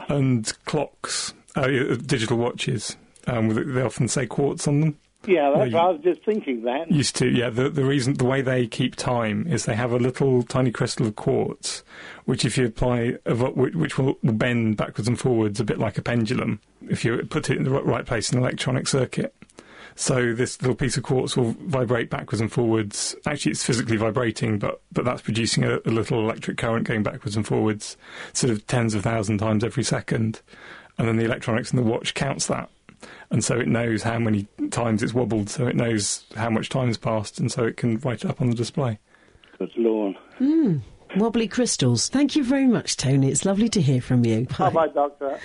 And 0.08 0.52
clocks, 0.64 1.34
uh, 1.54 1.66
digital 1.66 2.38
watches, 2.38 2.96
um, 3.26 3.74
they 3.74 3.82
often 3.82 4.08
say 4.08 4.26
quartz 4.26 4.68
on 4.68 4.80
them. 4.80 4.98
Yeah, 5.26 5.52
that's 5.56 5.70
you- 5.70 5.76
I 5.78 5.88
was 5.90 6.00
just 6.02 6.24
thinking 6.24 6.62
that. 6.62 6.90
Used 6.90 7.16
to, 7.16 7.28
yeah. 7.28 7.50
The 7.50 7.68
the 7.68 7.84
reason, 7.84 8.14
the 8.14 8.24
way 8.24 8.42
they 8.42 8.66
keep 8.66 8.96
time 8.96 9.46
is 9.48 9.64
they 9.64 9.74
have 9.74 9.92
a 9.92 9.98
little 9.98 10.42
tiny 10.42 10.70
crystal 10.70 11.06
of 11.06 11.16
quartz, 11.16 11.82
which 12.24 12.44
if 12.44 12.56
you 12.56 12.66
apply, 12.66 13.12
which, 13.26 13.74
which 13.74 13.98
will, 13.98 14.18
will 14.22 14.32
bend 14.32 14.76
backwards 14.76 15.08
and 15.08 15.18
forwards 15.18 15.60
a 15.60 15.64
bit 15.64 15.78
like 15.78 15.98
a 15.98 16.02
pendulum 16.02 16.60
if 16.88 17.04
you 17.04 17.16
put 17.30 17.50
it 17.50 17.56
in 17.56 17.64
the 17.64 17.70
right 17.70 18.06
place 18.06 18.30
in 18.30 18.38
an 18.38 18.44
electronic 18.44 18.86
circuit. 18.88 19.34
So 19.98 20.34
this 20.34 20.60
little 20.60 20.74
piece 20.76 20.98
of 20.98 21.04
quartz 21.04 21.38
will 21.38 21.56
vibrate 21.58 22.10
backwards 22.10 22.42
and 22.42 22.52
forwards. 22.52 23.16
Actually, 23.26 23.52
it's 23.52 23.64
physically 23.64 23.96
vibrating, 23.96 24.58
but 24.58 24.82
but 24.92 25.06
that's 25.06 25.22
producing 25.22 25.64
a, 25.64 25.78
a 25.86 25.90
little 25.90 26.20
electric 26.20 26.58
current 26.58 26.86
going 26.86 27.02
backwards 27.02 27.34
and 27.34 27.46
forwards, 27.46 27.96
sort 28.34 28.52
of 28.52 28.66
tens 28.66 28.94
of 28.94 29.02
thousand 29.02 29.38
times 29.38 29.64
every 29.64 29.82
second. 29.82 30.42
And 30.98 31.08
then 31.08 31.16
the 31.16 31.24
electronics 31.24 31.72
in 31.72 31.76
the 31.76 31.82
watch 31.82 32.12
counts 32.14 32.46
that, 32.46 32.68
and 33.30 33.44
so 33.44 33.58
it 33.58 33.68
knows 33.68 34.02
how 34.02 34.18
many 34.18 34.46
times 34.70 35.02
it's 35.02 35.14
wobbled. 35.14 35.50
So 35.50 35.66
it 35.66 35.76
knows 35.76 36.24
how 36.36 36.50
much 36.50 36.68
time's 36.68 36.96
passed, 36.96 37.38
and 37.38 37.50
so 37.50 37.64
it 37.64 37.76
can 37.76 37.98
write 37.98 38.24
it 38.24 38.30
up 38.30 38.40
on 38.40 38.50
the 38.50 38.56
display. 38.56 38.98
Good 39.58 39.72
Lord. 39.76 40.16
Wobbly 41.16 41.48
crystals. 41.48 42.08
Thank 42.08 42.36
you 42.36 42.44
very 42.44 42.66
much, 42.66 42.96
Tony. 42.96 43.30
It's 43.30 43.44
lovely 43.44 43.68
to 43.70 43.80
hear 43.80 44.02
from 44.02 44.24
you. 44.24 44.46
Bye 44.58 44.70
bye, 44.70 44.88
Doctor. 44.88 45.38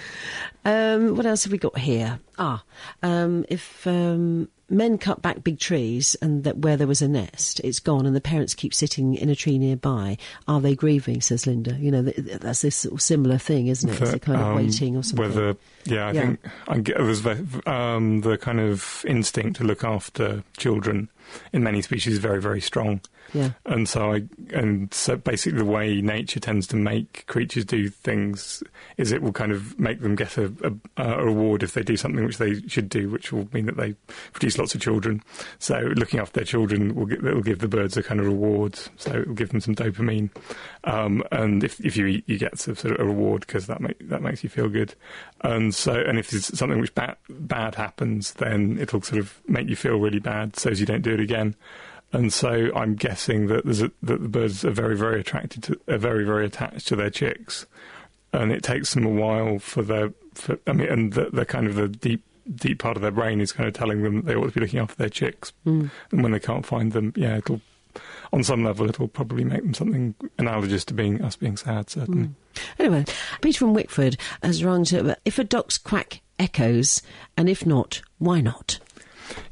Um, 0.66 1.16
what 1.16 1.26
else 1.26 1.44
have 1.44 1.52
we 1.52 1.58
got 1.58 1.78
here? 1.78 2.20
Ah, 2.38 2.64
um, 3.04 3.46
if 3.48 3.88
um, 3.88 4.50
men 4.72 4.98
cut 4.98 5.22
back 5.22 5.44
big 5.44 5.60
trees 5.60 6.16
and 6.22 6.44
that 6.46 6.58
where 6.60 6.78
there 6.78 6.88
was 6.88 7.02
a 7.02 7.08
nest, 7.08 7.60
it's 7.64 7.80
gone, 7.80 8.06
and 8.06 8.16
the 8.16 8.22
parents 8.22 8.54
keep 8.56 8.74
sitting 8.74 9.16
in 9.16 9.30
a 9.30 9.36
tree 9.36 9.58
nearby. 9.60 10.18
Are 10.48 10.62
they 10.62 10.74
grieving? 10.76 11.22
Says 11.22 11.46
Linda. 11.46 11.76
You 11.80 11.92
know, 11.92 12.04
th- 12.04 12.16
th- 12.16 12.40
that's 12.40 12.62
this 12.62 12.76
sort 12.78 12.94
of 12.94 13.02
similar 13.02 13.38
thing, 13.38 13.68
isn't 13.68 13.90
it? 13.90 14.02
It's 14.02 14.14
a 14.14 14.20
kind 14.20 14.40
of 14.42 14.48
um, 14.48 14.56
waiting 14.56 14.96
or 14.98 15.04
something. 15.04 15.28
Whether, 15.28 15.56
yeah, 15.86 16.08
I 16.08 16.12
Yeah. 16.12 16.22
think 16.22 16.40
I 16.68 16.80
get, 16.80 16.98
there's 16.98 17.20
ve- 17.20 17.62
um, 17.68 18.22
the 18.22 18.38
kind 18.38 18.60
of 18.60 19.04
instinct 19.08 19.58
to 19.58 19.64
look 19.64 19.84
after 19.84 20.44
children 20.58 21.10
in 21.54 21.64
many 21.64 21.82
species 21.82 22.18
very, 22.18 22.42
very 22.42 22.62
strong. 22.62 23.02
Yeah. 23.34 23.52
And 23.66 23.88
so 23.88 24.14
I, 24.14 24.24
and 24.54 24.94
so 24.94 25.16
basically 25.16 25.60
the 25.60 25.66
way 25.66 26.02
nature 26.02 26.40
tends 26.40 26.68
to 26.68 26.76
make 26.76 27.26
creatures 27.28 27.64
do 27.64 27.90
things 27.90 28.62
is 28.98 29.12
it 29.12 29.22
will 29.22 29.32
kind 29.32 29.52
of 29.52 29.80
make 29.80 30.02
them 30.02 30.16
get 30.16 30.38
a, 30.38 30.54
a, 30.98 31.04
a 31.04 31.26
reward 31.26 31.64
if 31.64 31.74
they 31.74 31.84
do 31.84 31.96
something 31.96 32.26
which 32.26 32.38
they 32.38 32.62
should 32.68 32.90
do, 32.90 33.10
which 33.10 33.32
will 33.32 33.48
mean 33.54 33.68
that 33.68 33.78
they 33.78 33.96
produce 34.34 34.58
lots 34.58 34.76
of 34.76 34.82
children. 34.82 35.24
So 35.60 35.80
looking 35.96 36.20
after 36.20 36.40
their 36.40 36.46
children 36.46 36.94
will, 36.94 37.08
will 37.22 37.42
give 37.42 37.60
the 37.60 37.68
birds 37.68 37.96
a 37.96 38.04
kind 38.04 38.20
of 38.20 38.26
reward. 38.26 38.78
So 38.98 39.12
it 39.12 39.28
will 39.28 39.36
give 39.36 39.50
them 39.50 39.62
some 39.62 39.76
dopamine. 39.76 40.30
Um, 40.84 41.24
and 41.32 41.64
if, 41.64 41.80
if 41.86 41.96
you 41.96 42.08
eat, 42.08 42.24
you 42.28 42.40
get 42.40 42.58
sort 42.58 42.84
of 42.84 43.00
a 43.00 43.04
reward 43.06 43.42
because 43.42 43.68
that 43.68 43.82
make, 43.82 44.10
that 44.10 44.22
makes 44.22 44.44
you 44.44 44.50
feel 44.50 44.68
good. 44.68 44.96
And 45.42 45.76
so, 45.76 45.94
and 45.94 46.18
if 46.18 46.32
there's 46.32 46.58
something 46.58 46.80
which 46.80 46.96
bad, 46.96 47.18
bad 47.30 47.76
happens, 47.76 48.34
then 48.34 48.78
it'll 48.80 49.02
sort 49.02 49.20
of 49.20 49.40
make 49.48 49.68
you 49.70 49.76
feel 49.76 49.98
really 49.98 50.20
bad 50.20 50.56
so 50.56 50.72
as 50.72 50.80
you 50.80 50.86
don't 50.88 51.04
do 51.04 51.14
it 51.14 51.20
again. 51.20 51.56
And 52.14 52.34
so 52.34 52.72
I'm 52.76 52.96
guessing 52.96 53.48
that 53.48 53.64
there's 53.64 53.82
a, 53.84 53.92
that 54.04 54.22
the 54.22 54.28
birds 54.28 54.66
are 54.66 54.72
very, 54.72 54.98
very 54.98 55.20
attracted 55.22 55.64
to, 55.64 55.80
are 55.88 55.98
very, 55.98 56.26
very 56.26 56.46
attached 56.46 56.88
to 56.90 56.96
their 56.96 57.10
chicks, 57.10 57.66
and 58.34 58.52
it 58.52 58.64
takes 58.64 58.94
them 58.94 59.06
a 59.06 59.10
while 59.10 59.60
for 59.60 59.82
their, 59.82 60.12
for, 60.34 60.58
I 60.68 60.74
mean, 60.74 60.90
and 60.90 61.14
the, 61.14 61.30
the 61.32 61.46
kind 61.46 61.68
of 61.68 61.76
the 61.76 61.88
deep, 61.88 62.24
deep 62.54 62.80
part 62.80 62.98
of 62.98 63.02
their 63.02 63.12
brain 63.12 63.40
is 63.40 63.54
kind 63.54 63.68
of 63.68 63.74
telling 63.74 64.04
them 64.04 64.16
that 64.18 64.26
they 64.26 64.36
ought 64.36 64.48
to 64.48 64.52
be 64.52 64.60
looking 64.60 64.80
after 64.80 64.96
their 64.96 65.10
chicks, 65.10 65.54
Hmm. 65.64 65.86
and 66.12 66.22
when 66.22 66.34
they 66.34 66.40
can't 66.40 66.66
find 66.66 66.92
them, 66.92 67.14
yeah, 67.16 67.38
it'll, 67.38 67.62
on 68.34 68.44
some 68.44 68.64
level, 68.64 68.90
it'll 68.90 69.08
probably 69.08 69.44
make 69.44 69.62
them 69.62 69.74
something 69.74 70.16
analogous 70.38 70.86
to 70.86 70.94
being 70.94 71.22
us 71.22 71.36
being 71.36 71.58
sad, 71.58 71.90
certainly. 71.90 72.28
Hmm. 72.28 72.34
Anyway, 72.80 73.06
Peter 73.42 73.60
from 73.60 73.74
Wickford 73.74 74.18
has 74.44 74.64
rung 74.64 74.84
to. 74.86 75.16
If 75.26 75.40
a 75.40 75.44
duck's 75.44 75.78
quack 75.78 76.22
echoes, 76.40 77.02
and 77.38 77.50
if 77.50 77.66
not, 77.66 78.02
why 78.18 78.42
not? 78.42 78.80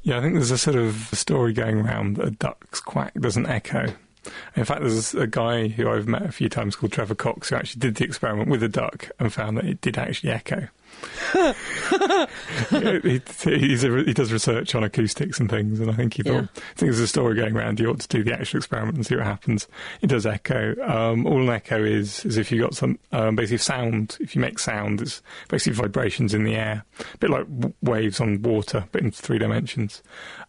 Yeah, 0.02 0.17
I 0.17 0.21
think 0.21 0.34
there's 0.34 0.52
a 0.52 0.58
sort 0.58 0.75
of 0.75 1.10
story 1.13 1.54
going 1.54 1.80
around 1.80 2.17
that 2.17 2.28
a 2.28 2.32
duck's 2.32 2.80
quack 2.80 3.13
doesn't 3.15 3.47
echo. 3.47 3.93
In 4.56 4.65
fact, 4.65 4.82
there's 4.82 5.15
a 5.15 5.28
guy 5.28 5.69
who 5.69 5.89
I've 5.89 6.08
met 6.08 6.23
a 6.23 6.32
few 6.32 6.49
times 6.49 6.75
called 6.75 6.91
Trevor 6.91 7.15
Cox 7.15 7.49
who 7.49 7.56
actually 7.56 7.80
did 7.80 7.95
the 7.95 8.04
experiment 8.04 8.49
with 8.49 8.62
a 8.63 8.69
duck 8.69 9.10
and 9.19 9.32
found 9.32 9.58
that 9.58 9.65
it 9.65 9.82
did 9.82 9.97
actually 9.97 10.32
echo. 10.32 10.67
He, 12.69 13.19
a, 13.84 14.04
he 14.04 14.13
does 14.13 14.32
research 14.32 14.75
on 14.75 14.84
acoustics 14.84 15.39
and 15.39 15.49
things, 15.49 15.80
and 15.80 15.89
I 15.89 15.93
think 15.93 16.15
he 16.15 16.23
thought, 16.23 16.32
Yeah. 16.34 16.39
I 16.41 16.60
think 16.75 16.80
there's 16.91 16.99
a 16.99 17.08
story 17.08 17.36
going 17.36 17.56
around. 17.56 17.80
You 17.80 17.89
ought 17.89 17.99
to 17.99 18.08
do 18.08 18.23
the 18.23 18.34
actual 18.34 18.58
experiment 18.58 18.95
and 18.97 19.06
see 19.06 19.15
what 19.15 19.25
happens. 19.25 19.67
It 20.02 20.08
does 20.08 20.25
echo. 20.25 20.75
Um, 20.86 21.25
all 21.25 21.41
an 21.41 21.49
echo 21.49 21.84
is 21.84 22.25
is 22.25 22.38
if 22.38 22.52
you've 22.52 22.62
got 22.62 22.75
some 22.75 22.99
um, 23.12 23.36
basically 23.36 23.58
sound. 23.60 24.17
If 24.19 24.36
you 24.36 24.41
make 24.41 24.60
sound, 24.60 25.02
it's 25.02 25.21
basically 25.47 25.73
vibrations 25.82 26.34
in 26.34 26.43
the 26.43 26.56
air, 26.56 26.86
a 27.13 27.17
bit 27.17 27.30
like 27.30 27.45
w- 27.47 27.73
waves 27.82 28.19
on 28.19 28.41
water, 28.41 28.86
but 28.91 29.02
in 29.02 29.12
three 29.12 29.38
dimensions. 29.39 30.02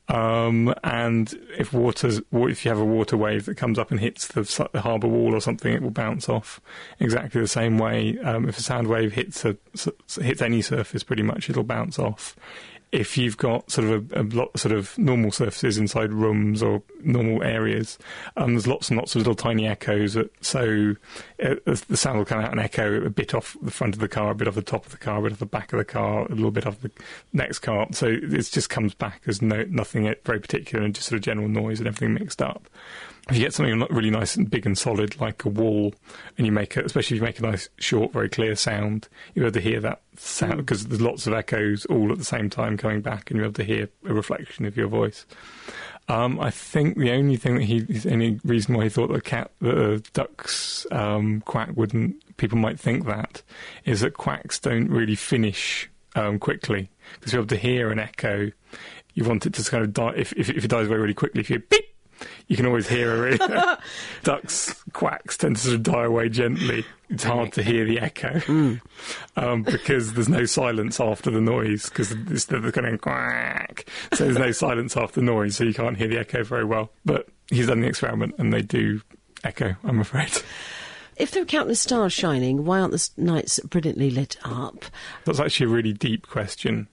Um, 0.09 0.75
and 0.83 1.33
if 1.57 1.73
water's, 1.73 2.21
if 2.33 2.65
you 2.65 2.69
have 2.71 2.81
a 2.81 2.85
water 2.85 3.17
wave 3.17 3.45
that 3.45 3.57
comes 3.57 3.79
up 3.79 3.93
and 3.93 4.01
hits 4.01 4.27
the, 4.27 4.69
the 4.73 4.81
harbour 4.81 5.07
wall 5.07 5.37
or 5.37 5.41
something, 5.41 5.73
it 5.73 5.83
will 5.83 5.93
bounce 5.93 6.29
off 6.29 6.61
exactly 6.99 7.41
the 7.41 7.47
same 7.47 7.79
way. 7.79 8.19
Um, 8.19 8.49
if 8.49 8.59
a 8.59 8.63
sound 8.63 8.89
wave 8.89 9.13
hits 9.13 9.45
a 9.45 9.57
s- 9.75 9.87
s- 10.09 10.17
hits 10.31 10.43
any 10.43 10.63
surface, 10.63 11.03
pretty 11.03 11.23
much 11.23 11.51
it'll 11.51 11.65
bounce 11.65 11.99
off. 11.99 12.37
If 12.93 13.17
you've 13.17 13.37
got 13.37 13.71
sort 13.71 13.89
of 13.89 14.13
a, 14.13 14.23
a 14.23 14.25
lot 14.25 14.59
sort 14.59 14.73
of 14.73 14.99
normal 14.99 15.31
surfaces 15.31 15.79
inside 15.79 16.13
rooms 16.13 16.61
or 16.61 16.83
normal 17.03 17.43
areas, 17.43 17.99
um, 18.37 18.55
there's 18.55 18.67
lots 18.67 18.89
and 18.89 18.99
lots 18.99 19.15
of 19.15 19.21
little 19.21 19.37
tiny 19.37 19.69
echoes. 19.69 20.15
That, 20.15 20.33
so 20.45 20.97
uh, 21.41 21.55
the 21.65 21.97
sound 21.97 22.19
will 22.19 22.25
come 22.25 22.41
out 22.41 22.51
and 22.51 22.59
echo 22.59 23.05
a 23.05 23.11
bit 23.11 23.33
off 23.33 23.57
the 23.63 23.71
front 23.71 23.95
of 23.95 24.01
the 24.01 24.09
car, 24.09 24.33
a 24.33 24.35
bit 24.35 24.49
off 24.49 24.57
the 24.57 24.63
top 24.63 24.87
of 24.87 24.93
the 24.93 24.99
car, 24.99 25.19
a 25.19 25.23
bit 25.23 25.33
off 25.33 25.39
the 25.39 25.47
back 25.47 25.73
of 25.73 25.79
the 25.79 25.85
car, 25.85 26.27
a 26.27 26.35
little 26.35 26.51
bit 26.51 26.67
off 26.67 26.81
the 26.81 26.91
next 27.33 27.61
car. 27.61 27.87
So 27.93 28.07
it 28.09 28.51
just 28.51 28.71
comes 28.71 28.95
back 28.95 29.23
as 29.27 29.41
no, 29.41 29.65
nothing 29.69 30.13
very 30.25 30.41
particular 30.41 30.85
and 30.85 30.93
just 30.93 31.09
sort 31.09 31.17
of 31.19 31.23
general 31.23 31.49
noise 31.49 31.79
and 31.79 31.87
everything 31.87 32.15
mixed 32.15 32.43
up. 32.43 32.69
If 33.31 33.37
you 33.37 33.45
get 33.45 33.55
something 33.55 33.79
really 33.91 34.11
nice 34.11 34.37
and 34.37 34.51
big 34.51 34.67
and 34.67 34.77
solid 34.77 35.21
like 35.21 35.45
a 35.45 35.49
wall, 35.49 35.95
and 36.37 36.47
you 36.47 36.53
make 36.53 36.77
it, 36.77 36.85
especially 36.85 37.17
if 37.17 37.21
you 37.21 37.27
make 37.27 37.39
a 37.39 37.43
nice, 37.43 37.69
short, 37.79 38.13
very 38.13 38.29
clear 38.29 38.57
sound, 38.57 39.09
you're 39.35 39.47
able 39.47 39.55
to 39.55 39.61
hear 39.61 39.81
that 39.81 40.03
sound 40.17 40.59
because 40.59 40.87
there's 40.87 41.01
lots 41.01 41.27
of 41.27 41.33
echoes 41.33 41.87
all 41.87 42.11
at 42.11 42.19
the 42.19 42.25
same 42.25 42.51
time 42.51 42.77
coming 42.77 43.01
back, 43.01 43.31
and 43.31 43.39
you're 43.39 43.47
able 43.47 43.55
to 43.55 43.65
hear 43.65 43.89
a 44.05 44.13
reflection 44.13 44.67
of 44.67 44.77
your 44.77 44.89
voice. 44.89 45.27
Um, 46.09 46.41
I 46.41 46.51
think 46.51 46.97
the 46.99 47.13
only 47.13 47.37
thing 47.37 47.55
that 47.55 47.65
he, 47.65 47.81
the 47.81 48.13
only 48.13 48.41
reason 48.45 48.75
why 48.75 48.85
he 48.85 48.91
thought 48.91 49.09
that 49.09 49.15
a 49.15 49.21
cat, 49.21 49.53
that 49.61 49.79
a 49.79 49.99
duck's 50.13 50.85
um, 50.91 51.41
quack 51.43 51.71
wouldn't, 51.77 52.37
people 52.37 52.59
might 52.59 52.81
think 52.81 53.07
that, 53.07 53.43
is 53.85 54.01
that 54.01 54.15
quacks 54.15 54.59
don't 54.59 54.89
really 54.89 55.15
finish 55.15 55.89
um, 56.17 56.41
quickly 56.41 56.91
because 57.15 57.33
you're 57.33 57.43
able 57.43 57.49
to 57.49 57.57
hear 57.57 57.93
an 57.93 58.01
echo. 58.01 58.51
You 59.15 59.25
want 59.25 59.47
it 59.47 59.55
to 59.55 59.71
kind 59.71 59.85
of 59.85 59.93
die 59.93 60.15
if, 60.17 60.33
if, 60.33 60.51
if 60.51 60.65
it 60.65 60.69
dies 60.69 60.89
away 60.89 60.97
really 60.97 61.15
quickly. 61.15 61.41
If 61.41 61.51
you 61.51 61.61
beep, 61.61 61.90
you 62.49 62.57
can 62.57 62.67
always 62.67 62.89
hear 62.89 63.29
a 63.29 63.79
ducks 64.23 64.83
quacks 64.93 65.37
tend 65.37 65.57
to 65.57 65.63
sort 65.63 65.75
of 65.77 65.83
die 65.83 66.05
away 66.05 66.29
gently. 66.29 66.85
It's 67.09 67.25
hard 67.25 67.53
to 67.55 67.63
hear 67.63 67.85
the 67.85 67.99
echo 67.99 68.41
um, 69.37 69.63
because 69.63 70.13
there's 70.15 70.29
no 70.29 70.45
silence 70.45 71.01
after 71.01 71.31
the 71.31 71.41
noise 71.41 71.89
because 71.89 72.13
it's 72.13 72.45
the, 72.47 72.61
the 72.61 72.71
kind 72.71 72.87
of 72.87 73.01
quack. 73.01 73.85
So 74.13 74.25
there's 74.25 74.39
no 74.39 74.53
silence 74.53 74.97
after 74.97 75.21
the 75.21 75.27
noise, 75.27 75.57
so 75.57 75.65
you 75.65 75.75
can't 75.75 75.97
hear 75.97 76.09
the 76.09 76.19
echo 76.19 76.45
very 76.45 76.65
well. 76.65 76.91
But 77.05 77.29
he's 77.49 77.67
done 77.67 77.81
the 77.81 77.89
experiment 77.89 78.37
and 78.39 78.53
they 78.53 78.63
do 78.63 79.01
echo. 79.43 79.75
I'm 79.83 80.01
afraid. 80.01 80.31
if 81.17 81.33
there 81.33 81.43
are 81.43 81.47
countless 81.47 81.81
stars 81.81 82.13
shining, 82.13 82.65
why 82.65 82.81
aren't 82.81 82.93
the 82.93 83.09
nights 83.17 83.59
brilliantly 83.61 84.11
lit 84.11 84.37
up? 84.45 84.85
That's 85.25 85.41
actually 85.41 85.67
a 85.67 85.75
really 85.75 85.93
deep 85.93 86.29
question. 86.29 86.89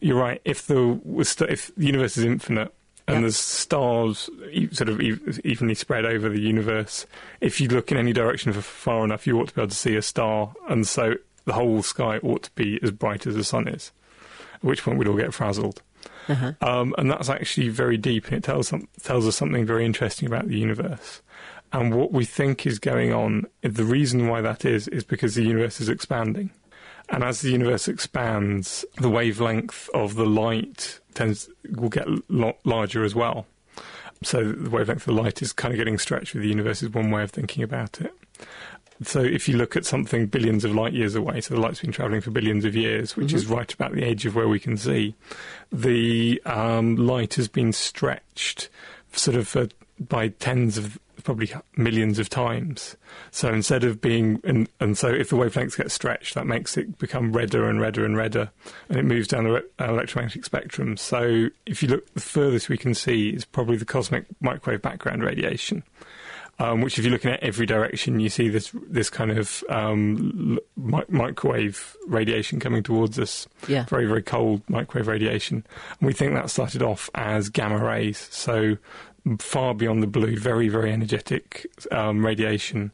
You're 0.00 0.18
right. 0.18 0.40
If 0.44 0.66
the 0.66 1.00
if 1.48 1.74
the 1.74 1.86
universe 1.86 2.16
is 2.16 2.24
infinite 2.24 2.72
and 3.10 3.16
Yep. 3.16 3.22
there's 3.22 3.36
stars 3.36 4.30
sort 4.72 4.88
of 4.88 5.00
evenly 5.00 5.74
spread 5.74 6.04
over 6.04 6.28
the 6.28 6.40
universe, 6.40 7.06
if 7.40 7.60
you 7.60 7.68
look 7.68 7.90
in 7.90 7.98
any 7.98 8.12
direction 8.12 8.52
for 8.52 8.60
far 8.62 9.04
enough, 9.04 9.26
you 9.26 9.38
ought 9.40 9.48
to 9.48 9.54
be 9.54 9.60
able 9.60 9.68
to 9.70 9.76
see 9.76 9.96
a 9.96 10.02
star, 10.02 10.54
and 10.68 10.86
so 10.86 11.14
the 11.44 11.52
whole 11.54 11.82
sky 11.82 12.18
ought 12.18 12.44
to 12.44 12.50
be 12.52 12.78
as 12.82 12.90
bright 12.90 13.26
as 13.26 13.34
the 13.34 13.44
sun 13.44 13.66
is. 13.68 13.92
At 14.54 14.64
which 14.64 14.82
point 14.82 14.98
we'd 14.98 15.08
all 15.08 15.16
get 15.16 15.34
frazzled. 15.34 15.82
Uh-huh. 16.28 16.52
Um, 16.60 16.94
and 16.98 17.10
that's 17.10 17.28
actually 17.28 17.68
very 17.70 17.96
deep, 17.96 18.26
and 18.26 18.34
it 18.34 18.44
tells 18.44 18.68
some, 18.68 18.88
tells 19.02 19.26
us 19.26 19.36
something 19.36 19.66
very 19.66 19.84
interesting 19.84 20.28
about 20.28 20.48
the 20.48 20.58
universe. 20.58 21.22
And 21.72 21.94
what 21.94 22.12
we 22.12 22.24
think 22.24 22.66
is 22.66 22.78
going 22.78 23.12
on, 23.12 23.46
the 23.62 23.84
reason 23.84 24.28
why 24.28 24.40
that 24.40 24.64
is, 24.64 24.88
is 24.88 25.04
because 25.04 25.34
the 25.34 25.44
universe 25.44 25.80
is 25.80 25.88
expanding. 25.88 26.50
And 27.10 27.24
as 27.24 27.40
the 27.40 27.50
universe 27.50 27.88
expands, 27.88 28.84
the 28.96 29.10
wavelength 29.10 29.88
of 29.92 30.14
the 30.14 30.26
light 30.26 31.00
tends 31.14 31.48
will 31.70 31.88
get 31.88 32.06
larger 32.28 33.04
as 33.04 33.14
well. 33.14 33.46
So 34.22 34.52
the 34.52 34.70
wavelength 34.70 35.08
of 35.08 35.14
the 35.16 35.20
light 35.22 35.42
is 35.42 35.52
kind 35.52 35.72
of 35.72 35.78
getting 35.78 35.98
stretched 35.98 36.34
with 36.34 36.42
the 36.42 36.48
universe 36.48 36.82
is 36.82 36.90
one 36.90 37.10
way 37.10 37.22
of 37.22 37.30
thinking 37.30 37.64
about 37.64 38.00
it. 38.00 38.14
So 39.02 39.22
if 39.22 39.48
you 39.48 39.56
look 39.56 39.76
at 39.76 39.86
something 39.86 40.26
billions 40.26 40.62
of 40.64 40.74
light 40.74 40.92
years 40.92 41.14
away, 41.14 41.40
so 41.40 41.54
the 41.54 41.60
light's 41.60 41.80
been 41.80 41.90
travelling 41.90 42.20
for 42.20 42.30
billions 42.30 42.66
of 42.66 42.76
years, 42.76 43.16
which 43.16 43.32
is 43.32 43.46
right 43.46 43.72
about 43.72 43.94
the 43.94 44.04
edge 44.04 44.26
of 44.26 44.36
where 44.36 44.48
we 44.48 44.60
can 44.60 44.76
see, 44.76 45.14
the 45.72 46.40
um, 46.44 46.96
light 46.96 47.34
has 47.34 47.48
been 47.48 47.72
stretched 47.72 48.68
sort 49.12 49.36
of 49.36 49.56
uh, 49.56 49.66
by 50.00 50.28
tens 50.28 50.78
of 50.78 50.98
probably 51.22 51.52
millions 51.76 52.18
of 52.18 52.30
times. 52.30 52.96
So 53.30 53.52
instead 53.52 53.84
of 53.84 54.00
being, 54.00 54.40
and, 54.42 54.68
and 54.80 54.96
so 54.96 55.08
if 55.08 55.28
the 55.28 55.36
wavelengths 55.36 55.76
get 55.76 55.90
stretched, 55.90 56.34
that 56.34 56.46
makes 56.46 56.76
it 56.78 56.98
become 56.98 57.32
redder 57.32 57.68
and 57.68 57.80
redder 57.80 58.06
and 58.06 58.16
redder, 58.16 58.50
and 58.88 58.98
it 58.98 59.04
moves 59.04 59.28
down 59.28 59.44
the 59.44 59.50
re- 59.50 59.62
uh, 59.78 59.92
electromagnetic 59.92 60.44
spectrum. 60.44 60.96
So 60.96 61.48
if 61.66 61.82
you 61.82 61.88
look, 61.88 62.12
the 62.14 62.20
furthest 62.20 62.68
we 62.68 62.78
can 62.78 62.94
see 62.94 63.28
is 63.30 63.44
probably 63.44 63.76
the 63.76 63.84
cosmic 63.84 64.24
microwave 64.40 64.82
background 64.82 65.22
radiation. 65.22 65.82
Um, 66.58 66.82
which, 66.82 66.98
if 66.98 67.06
you're 67.06 67.12
looking 67.12 67.30
at 67.30 67.42
every 67.42 67.64
direction, 67.64 68.20
you 68.20 68.28
see 68.28 68.50
this 68.50 68.70
this 68.86 69.08
kind 69.08 69.30
of 69.30 69.64
um, 69.70 70.58
mi- 70.76 71.04
microwave 71.08 71.96
radiation 72.06 72.60
coming 72.60 72.82
towards 72.82 73.18
us. 73.18 73.48
Yeah. 73.66 73.86
Very, 73.86 74.04
very 74.04 74.22
cold 74.22 74.60
microwave 74.68 75.08
radiation. 75.08 75.64
And 75.98 76.06
we 76.06 76.12
think 76.12 76.34
that 76.34 76.50
started 76.50 76.82
off 76.82 77.08
as 77.14 77.48
gamma 77.48 77.82
rays, 77.82 78.28
so 78.30 78.76
far 79.38 79.74
beyond 79.74 80.02
the 80.02 80.06
blue, 80.06 80.36
very, 80.36 80.68
very 80.68 80.92
energetic 80.92 81.66
um, 81.90 82.24
radiation. 82.24 82.90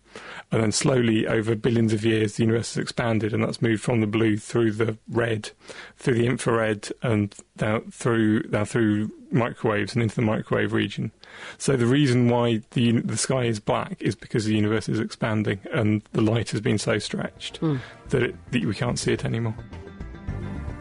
And 0.51 0.63
then 0.63 0.73
slowly, 0.73 1.27
over 1.27 1.55
billions 1.55 1.93
of 1.93 2.05
years, 2.05 2.37
the 2.37 2.45
universe 2.45 2.75
has 2.75 2.83
expanded, 2.83 3.33
and 3.33 3.43
that's 3.43 3.63
moved 3.63 3.83
from 3.83 4.01
the 4.01 4.07
blue 4.07 4.37
through 4.37 4.73
the 4.73 4.97
red, 5.09 5.51
through 5.97 6.15
the 6.15 6.27
infrared, 6.27 6.89
and 7.03 7.35
down 7.57 7.91
through 7.91 8.43
now 8.51 8.65
through 8.65 9.11
microwaves 9.31 9.95
and 9.95 10.03
into 10.03 10.15
the 10.15 10.23
microwave 10.23 10.73
region. 10.73 11.11
So 11.59 11.77
the 11.77 11.87
reason 11.87 12.29
why 12.29 12.63
the 12.73 13.01
the 13.01 13.17
sky 13.17 13.45
is 13.45 13.61
black 13.61 14.01
is 14.01 14.15
because 14.15 14.45
the 14.45 14.55
universe 14.55 14.89
is 14.89 15.01
expanding, 15.01 15.61
and 15.73 16.03
the 16.13 16.23
light 16.23 16.51
has 16.51 16.61
been 16.61 16.79
so 16.79 16.99
stretched 16.99 17.61
that, 18.09 18.23
it, 18.23 18.51
that 18.53 18.65
we 18.65 18.75
can't 18.75 18.99
see 18.99 19.13
it 19.13 19.25
anymore. 19.25 19.57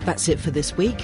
That's 0.01 0.29
it 0.29 0.39
for 0.39 0.51
this 0.51 0.77
week. 0.77 1.03